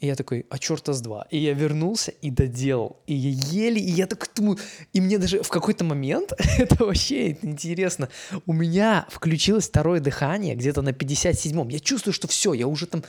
[0.00, 1.26] и я такой, а черта с два.
[1.30, 3.00] И я вернулся и доделал.
[3.06, 4.58] И я еле, и я такой думаю,
[4.92, 8.08] и мне даже в какой-то момент, это вообще интересно,
[8.44, 11.68] у меня включилось второе дыхание где-то на 57-м.
[11.68, 13.02] Я чувствую, что все, я уже там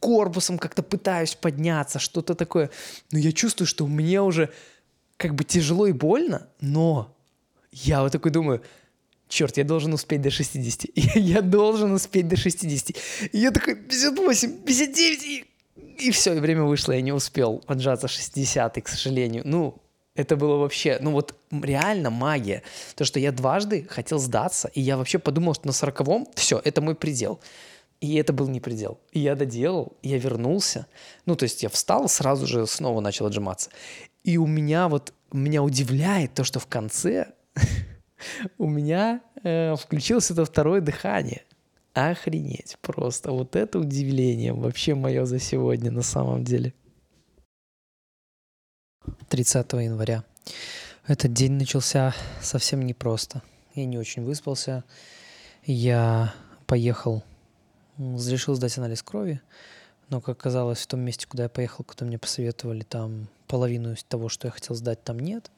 [0.00, 2.70] корпусом как-то пытаюсь подняться, что-то такое.
[3.12, 4.50] Но я чувствую, что мне уже
[5.16, 7.14] как бы тяжело и больно, но
[7.74, 8.62] я вот такой думаю,
[9.28, 10.90] черт, я должен успеть до 60.
[11.16, 12.96] я должен успеть до 60.
[13.32, 15.44] И я такой, 58, 59, и,
[15.98, 19.42] и все, и время вышло, я не успел отжаться 60, к сожалению.
[19.44, 19.76] Ну,
[20.14, 22.62] это было вообще, ну вот реально магия.
[22.94, 26.80] То, что я дважды хотел сдаться, и я вообще подумал, что на сороковом все, это
[26.80, 27.40] мой предел.
[28.00, 29.00] И это был не предел.
[29.12, 30.86] И я доделал, я вернулся.
[31.26, 33.70] Ну, то есть я встал, сразу же снова начал отжиматься.
[34.22, 37.32] И у меня вот, меня удивляет то, что в конце
[38.58, 41.42] у меня э, включилось это второе дыхание.
[41.92, 43.30] Охренеть просто.
[43.30, 46.74] Вот это удивление вообще мое за сегодня на самом деле.
[49.28, 50.24] 30 января.
[51.06, 53.42] Этот день начался совсем непросто.
[53.74, 54.84] Я не очень выспался.
[55.64, 56.34] Я
[56.66, 57.22] поехал,
[57.98, 59.40] решил сдать анализ крови,
[60.08, 64.28] но, как оказалось, в том месте, куда я поехал, куда мне посоветовали, там половину того,
[64.28, 65.50] что я хотел сдать, там нет.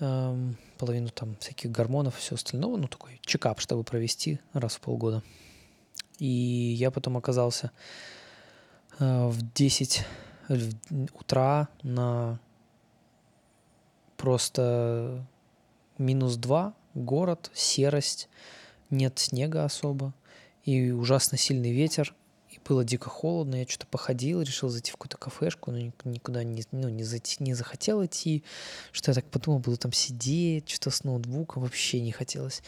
[0.00, 4.80] Эм, половину там всяких гормонов и все остального, ну такой чекап, чтобы провести раз в
[4.80, 5.24] полгода.
[6.18, 7.72] И я потом оказался
[9.00, 10.04] э, в 10
[11.14, 12.38] утра на
[14.16, 15.26] просто
[15.98, 18.28] минус 2, город, серость,
[18.90, 20.14] нет снега особо
[20.64, 22.14] и ужасно сильный ветер
[22.68, 26.88] было дико холодно, я что-то походил, решил зайти в какую-то кафешку, но никуда не, ну,
[26.88, 28.44] не, зайти, не захотел идти,
[28.92, 32.62] что я так подумал, буду там сидеть, что-то с ноутбуком, вообще не хотелось.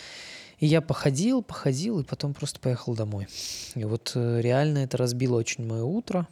[0.58, 3.28] И я походил, походил, и потом просто поехал домой.
[3.74, 6.26] И вот э, реально это разбило очень мое утро,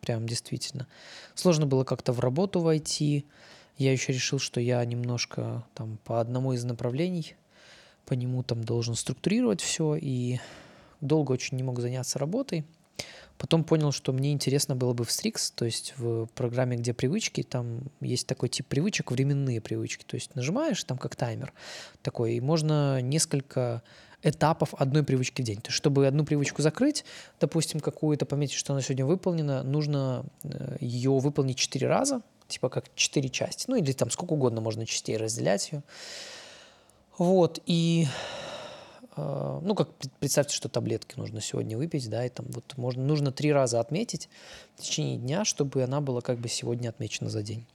[0.00, 0.86] прям действительно.
[1.34, 3.26] Сложно было как-то в работу войти,
[3.78, 7.34] я еще решил, что я немножко там по одному из направлений
[8.10, 10.40] по нему там должен структурировать все, и
[11.00, 12.64] долго очень не мог заняться работой.
[13.40, 17.42] Потом понял, что мне интересно было бы в Strix, то есть в программе, где привычки,
[17.42, 20.04] там есть такой тип привычек, временные привычки.
[20.04, 21.54] То есть нажимаешь, там как таймер
[22.02, 23.82] такой, и можно несколько
[24.22, 25.56] этапов одной привычки в день.
[25.56, 27.06] То есть, чтобы одну привычку закрыть,
[27.40, 32.94] допустим, какую-то пометить, что она сегодня выполнена, нужно э, ее выполнить четыре раза, типа как
[32.94, 33.64] четыре части.
[33.68, 35.82] Ну или там сколько угодно можно частей разделять ее.
[37.16, 38.06] Вот, и
[39.16, 43.52] ну, как представьте, что таблетки нужно сегодня выпить, да, и там вот можно, нужно три
[43.52, 44.28] раза отметить
[44.76, 47.66] в течение дня, чтобы она была как бы сегодня отмечена за день.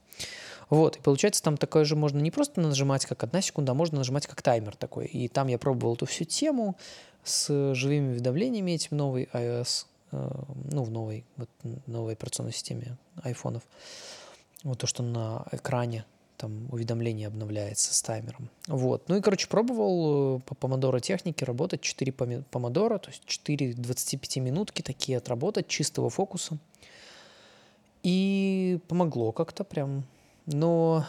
[0.68, 3.98] Вот, и получается, там такое же можно не просто нажимать как одна секунда, а можно
[3.98, 5.06] нажимать как таймер такой.
[5.06, 6.76] И там я пробовал эту всю тему
[7.22, 10.30] с живыми уведомлениями этим новый iOS, э,
[10.72, 11.48] ну, в новой, вот,
[11.86, 13.62] новой операционной системе айфонов.
[14.64, 16.04] Вот то, что на экране
[16.36, 18.48] там уведомление обновляется с таймером.
[18.66, 19.08] Вот.
[19.08, 22.12] Ну и, короче, пробовал э, по помодоро технике работать 4
[22.50, 26.58] помодоро, то есть 4 25 минутки такие отработать чистого фокуса.
[28.02, 30.04] И помогло как-то прям.
[30.46, 31.04] Но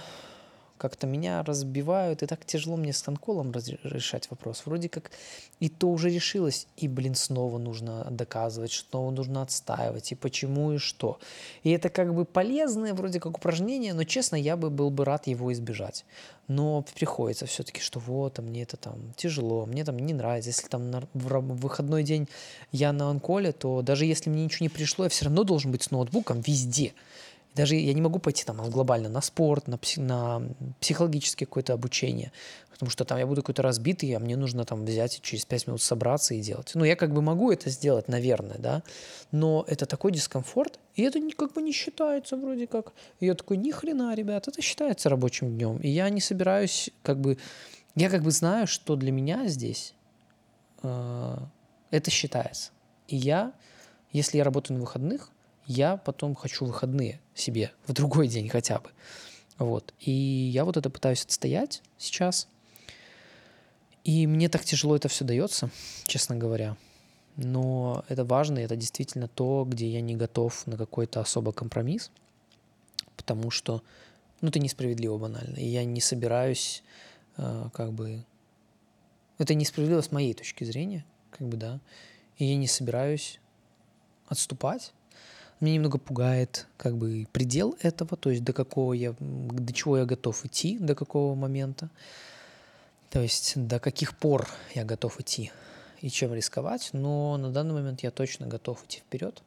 [0.78, 3.52] как-то меня разбивают, и так тяжело мне с анколом
[3.84, 4.64] решать вопрос.
[4.66, 5.12] Вроде как
[5.60, 10.78] и то уже решилось, и, блин, снова нужно доказывать, снова нужно отстаивать, и почему, и
[10.78, 11.20] что.
[11.64, 15.28] И это как бы полезное вроде как упражнение, но, честно, я бы был бы рад
[15.28, 16.06] его избежать.
[16.48, 20.50] Но приходится все-таки, что вот, а мне это там тяжело, мне там не нравится.
[20.50, 22.30] Если там на, в выходной день
[22.72, 25.84] я на анколе, то даже если мне ничего не пришло, я все равно должен быть
[25.84, 26.94] с ноутбуком везде.
[27.58, 30.44] Даже я не могу пойти там глобально на спорт, на, псих, на
[30.80, 32.32] психологическое какое-то обучение,
[32.70, 35.68] потому что там я буду какой-то разбитый, а мне нужно там взять и через 5
[35.68, 36.72] минут собраться и делать.
[36.76, 38.84] Ну, я как бы могу это сделать, наверное, да,
[39.32, 42.94] но это такой дискомфорт, и это как бы не считается вроде как.
[43.20, 45.78] И я такой, ни хрена, ребят, это считается рабочим днем.
[45.78, 47.40] И я не собираюсь как бы...
[47.96, 49.96] Я как бы знаю, что для меня здесь
[50.84, 51.38] э,
[51.90, 52.70] это считается.
[53.08, 53.54] И я,
[54.12, 55.32] если я работаю на выходных,
[55.66, 58.90] я потом хочу выходные себе в другой день хотя бы.
[59.58, 59.94] Вот.
[60.00, 62.48] И я вот это пытаюсь отстоять сейчас.
[64.04, 65.70] И мне так тяжело это все дается,
[66.06, 66.78] честно говоря.
[67.36, 72.10] Но это важно, и это действительно то, где я не готов на какой-то особо компромисс,
[73.16, 73.84] потому что,
[74.42, 75.56] ну, это несправедливо банально.
[75.58, 76.84] И я не собираюсь
[77.38, 78.24] э, как бы...
[79.38, 81.80] Это несправедливо с моей точки зрения, как бы, да.
[82.38, 83.40] И я не собираюсь
[84.28, 84.94] отступать.
[85.60, 90.06] Меня немного пугает как бы предел этого, то есть до какого я, до чего я
[90.06, 91.90] готов идти, до какого момента.
[93.10, 95.52] То есть до каких пор я готов идти
[96.02, 99.42] и чем рисковать, но на данный момент я точно готов идти вперед.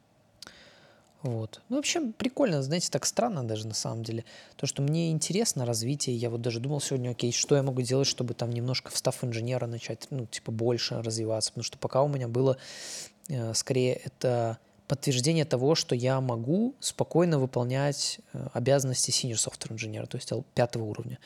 [1.23, 1.61] Вот.
[1.69, 4.25] Ну, вообще прикольно, знаете, так странно даже на самом деле.
[4.57, 8.09] То, что мне интересно развитие, я вот даже думал сегодня, окей, что я могу делать,
[8.09, 12.27] чтобы там немножко встав инженера начать, ну, типа, больше развиваться, потому что пока у меня
[12.27, 12.57] было,
[13.29, 14.59] э, скорее, это
[14.91, 20.83] подтверждение того, что я могу спокойно выполнять э, обязанности senior software инженера, то есть пятого
[20.83, 21.21] уровня.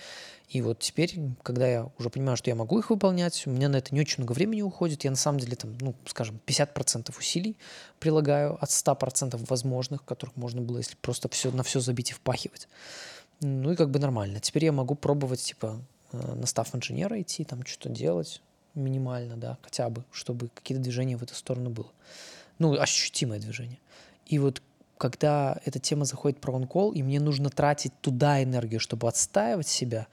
[0.51, 3.77] И вот теперь, когда я уже понимаю, что я могу их выполнять, у меня на
[3.77, 5.05] это не очень много времени уходит.
[5.05, 7.57] Я на самом деле там, ну, скажем, 50% усилий
[8.01, 12.69] прилагаю от 100% возможных, которых можно было, если просто все, на все забить и впахивать.
[13.41, 14.41] Ну и как бы нормально.
[14.41, 15.81] Теперь я могу пробовать, типа,
[16.13, 18.43] э, на став инженера идти, там что-то делать
[18.75, 21.89] минимально, да, хотя бы, чтобы какие-то движения в эту сторону было
[22.59, 23.79] ну, ощутимое движение.
[24.27, 24.63] И вот
[24.99, 30.07] когда эта тема заходит про онкол, и мне нужно тратить туда энергию, чтобы отстаивать себя,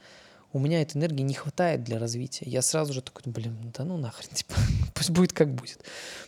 [0.53, 2.45] у меня этой энергии не хватает для развития.
[2.45, 4.53] Я сразу же такой, блин, да ну нахрен, типа,
[4.93, 5.77] пусть будет как будет.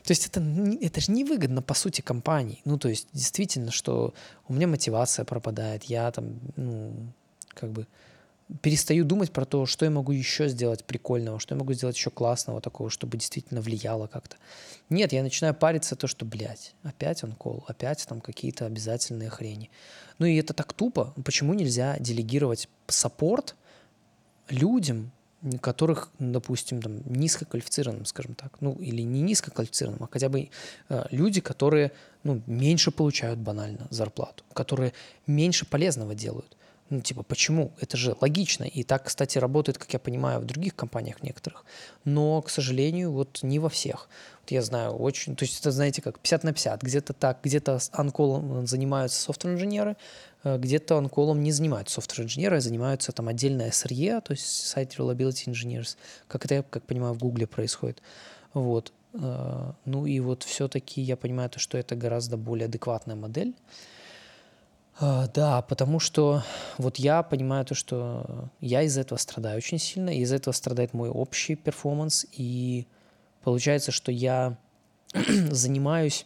[0.04, 0.42] То есть это,
[0.82, 2.62] это же невыгодно, по сути, компании.
[2.64, 4.14] Ну, то есть действительно, что
[4.48, 6.94] у меня мотивация пропадает, я там, ну,
[7.50, 7.88] как бы
[8.62, 12.10] перестаю думать про то, что я могу еще сделать прикольного, что я могу сделать еще
[12.10, 14.38] классного такого, чтобы действительно влияло как-то.
[14.90, 19.72] Нет, я начинаю париться то, что, блядь, опять он кол, опять там какие-то обязательные хрени.
[20.20, 21.14] Ну и это так тупо.
[21.24, 23.56] Почему нельзя делегировать саппорт
[24.50, 25.12] людям,
[25.62, 30.50] которых, допустим, там, низкоквалифицированным, скажем так, ну или не низкоквалифицированным, а хотя бы
[30.90, 31.92] э, люди, которые
[32.24, 34.94] ну, меньше получают банально зарплату, которые
[35.28, 36.56] меньше полезного делают.
[36.94, 37.72] Ну, типа, почему?
[37.82, 38.66] Это же логично.
[38.66, 41.66] И так, кстати, работает, как я понимаю, в других компаниях некоторых.
[42.06, 44.08] Но, к сожалению, вот не во всех.
[44.42, 45.36] Вот я знаю очень...
[45.36, 46.84] То есть это, знаете, как 50 на 50.
[46.84, 49.98] Где-то так, где-то анколом занимаются софтвер-инженеры,
[50.44, 55.52] э, где-то анколом не занимаются софтвер-инженеры, а занимаются там отдельно SRE, то есть Site Reliability
[55.52, 58.04] Engineers, как это, как понимаю, в Гугле происходит.
[58.54, 58.94] Вот.
[59.14, 63.56] Э, ну и вот все-таки я понимаю, то, что это гораздо более адекватная модель.
[65.00, 66.44] А, да, потому что
[66.78, 70.94] вот я понимаю то, что я из этого страдаю очень сильно, и из этого страдает
[70.94, 72.88] мой общий перформанс, и
[73.44, 74.58] получается, что я
[75.52, 76.26] занимаюсь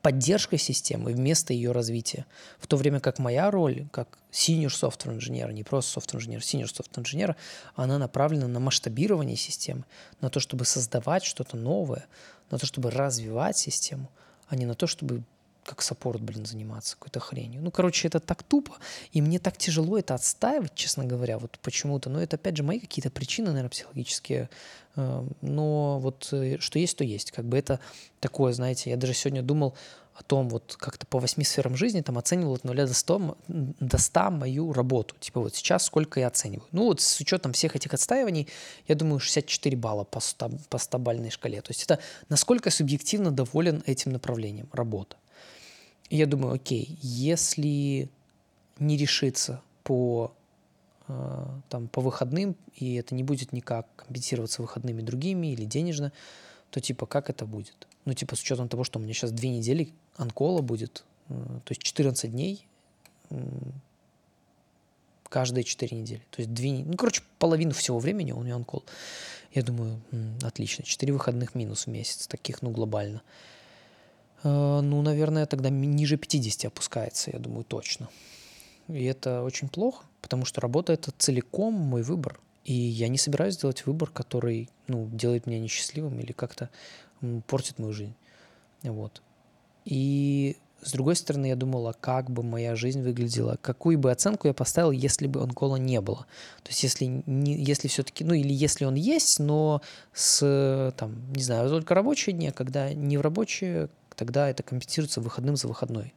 [0.00, 2.26] поддержкой системы вместо ее развития.
[2.58, 6.64] В то время как моя роль, как senior software инженера, не просто software инженер, senior
[6.64, 7.36] software инженера,
[7.76, 9.84] она направлена на масштабирование системы,
[10.20, 12.06] на то, чтобы создавать что-то новое,
[12.50, 14.10] на то, чтобы развивать систему,
[14.48, 15.22] а не на то, чтобы
[15.64, 17.62] как саппорт, блин, заниматься какой-то хренью.
[17.62, 18.76] Ну, короче, это так тупо,
[19.12, 22.10] и мне так тяжело это отстаивать, честно говоря, вот почему-то.
[22.10, 24.50] Но это, опять же, мои какие-то причины, наверное, психологические.
[24.96, 27.30] Эм, но вот э, что есть, то есть.
[27.30, 27.80] Как бы это
[28.20, 29.74] такое, знаете, я даже сегодня думал
[30.14, 33.98] о том, вот как-то по восьми сферам жизни там оценивал от нуля до 100, до
[33.98, 35.14] 100 мою работу.
[35.18, 36.66] Типа вот сейчас сколько я оцениваю.
[36.72, 38.48] Ну вот с учетом всех этих отстаиваний,
[38.88, 41.62] я думаю, 64 балла по 100, по 100 бальной шкале.
[41.62, 41.98] То есть это
[42.28, 45.16] насколько субъективно доволен этим направлением работа.
[46.12, 48.10] Я думаю, окей, если
[48.78, 50.34] не решиться по,
[51.08, 56.12] э, там, по выходным, и это не будет никак компенсироваться выходными другими или денежно,
[56.68, 57.88] то типа как это будет?
[58.04, 61.32] Ну, типа с учетом того, что у меня сейчас две недели анкола будет, э,
[61.64, 62.66] то есть 14 дней
[65.30, 66.20] каждые 4 недели.
[66.30, 68.84] То есть две, ну, короче, половину всего времени у меня анкол.
[69.54, 69.98] Я думаю,
[70.42, 73.22] отлично, 4 выходных минус в месяц, таких, ну, глобально.
[74.42, 78.08] Э, ну, наверное, тогда ниже 50 опускается, я думаю, точно.
[78.88, 82.40] И это очень плохо, потому что работа— это целиком мой выбор.
[82.64, 86.70] И я не собираюсь делать выбор, который ну, делает меня несчастливым или как-то
[87.46, 88.14] портит мою жизнь.
[88.82, 89.22] Вот.
[89.84, 94.54] И с другой стороны, я думала, как бы моя жизнь выглядела, какую бы оценку я
[94.54, 96.26] поставил, если бы онкола не было.
[96.64, 99.80] То есть если, не, если все-таки, ну или если он есть, но
[100.12, 105.20] с, там, не знаю, только рабочие дни, а когда не в рабочие, тогда это компенсируется
[105.20, 106.14] выходным за выходной.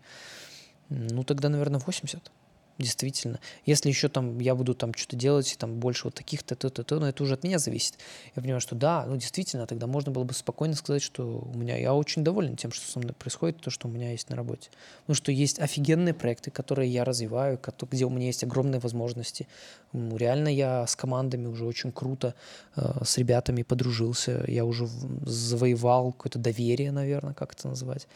[0.89, 2.31] Ну, тогда, наверное, 80.
[2.77, 3.39] Действительно.
[3.65, 6.99] Если еще там я буду там что-то делать, там больше вот таких-то, то, то, то,
[6.99, 7.97] но это уже от меня зависит.
[8.35, 11.23] Я понимаю, что да, ну действительно, тогда можно было бы спокойно сказать, что
[11.53, 14.29] у меня, я очень доволен тем, что со мной происходит, то, что у меня есть
[14.29, 14.69] на работе.
[15.07, 17.59] Ну, что есть офигенные проекты, которые я развиваю,
[17.91, 19.47] где у меня есть огромные возможности.
[19.93, 22.35] Ну, реально я с командами уже очень круто,
[22.75, 24.87] э, с ребятами подружился, я уже
[25.25, 28.07] завоевал какое-то доверие, наверное, как это называть.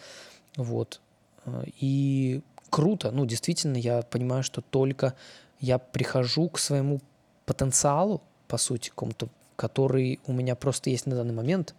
[0.57, 0.99] Вот.
[1.45, 3.11] Э, и круто.
[3.11, 5.15] Ну, действительно, я понимаю, что только
[5.59, 7.01] я прихожу к своему
[7.45, 11.75] потенциалу, по сути, какому-то, который у меня просто есть на данный момент,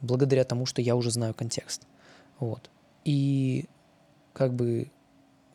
[0.00, 1.82] благодаря тому, что я уже знаю контекст.
[2.38, 2.70] Вот.
[3.04, 3.66] И
[4.32, 4.90] как бы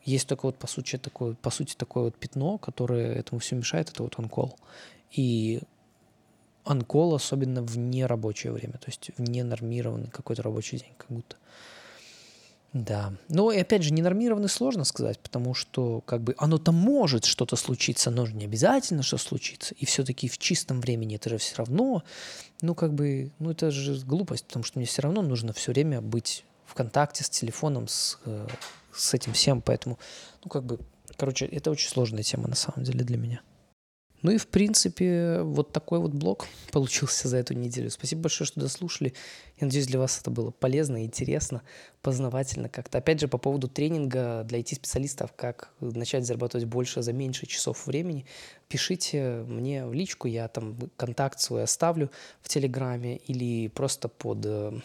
[0.04, 3.90] есть только вот по сути такое, по сути такое вот пятно, которое этому все мешает,
[3.90, 4.56] это вот анкол.
[5.12, 5.62] И
[6.64, 11.36] анкол особенно в нерабочее время, то есть в ненормированный какой-то рабочий день, как будто.
[12.74, 13.14] Да.
[13.30, 18.12] Но и опять же, ненормированный сложно сказать, потому что как бы оно-то может что-то случиться,
[18.12, 19.74] но не обязательно что случится.
[19.76, 22.04] И все-таки в чистом времени это же все равно,
[22.62, 26.02] ну как бы, ну это же глупость, потому что мне все равно нужно все время
[26.02, 28.48] быть в контакте с телефоном, с, э,
[28.94, 29.98] с этим всем, поэтому,
[30.44, 30.80] ну как бы,
[31.16, 33.42] короче, это очень сложная тема на самом деле для меня.
[34.24, 37.90] Ну и, в принципе, вот такой вот блог получился за эту неделю.
[37.92, 39.14] Спасибо большое, что дослушали.
[39.60, 41.62] Я надеюсь, для вас это было полезно, интересно,
[42.02, 42.98] познавательно как-то.
[42.98, 48.26] Опять же, по поводу тренинга для IT-специалистов, как начать зарабатывать больше за меньше часов времени,
[48.70, 52.10] пишите мне в личку, я там контакт свой оставлю
[52.42, 54.80] в Телеграме или просто под э,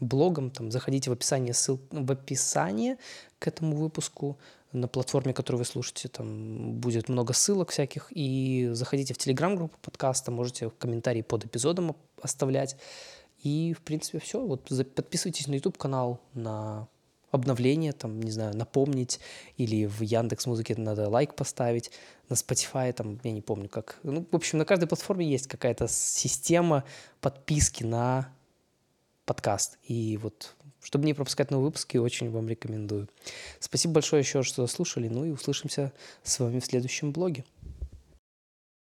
[0.00, 1.80] блогом, там, заходите в описание, ссыл...
[1.90, 2.98] в описание
[3.38, 4.38] к этому выпуску,
[4.74, 8.08] на платформе, которую вы слушаете, там будет много ссылок всяких.
[8.10, 12.76] И заходите в телеграм-группу подкаста, можете комментарии под эпизодом оставлять.
[13.42, 14.44] И, в принципе, все.
[14.44, 16.88] Вот подписывайтесь на YouTube-канал, на
[17.30, 19.20] обновление, там, не знаю, напомнить,
[19.56, 21.90] или в Яндекс Музыке надо лайк поставить,
[22.28, 23.98] на Spotify, там, я не помню как.
[24.02, 26.84] Ну, в общем, на каждой платформе есть какая-то система
[27.20, 28.32] подписки на
[29.24, 29.78] подкаст.
[29.82, 30.54] И вот
[30.84, 33.08] чтобы не пропускать новые выпуски, очень вам рекомендую.
[33.58, 35.08] Спасибо большое еще, что слушали.
[35.08, 37.44] Ну и услышимся с вами в следующем блоге.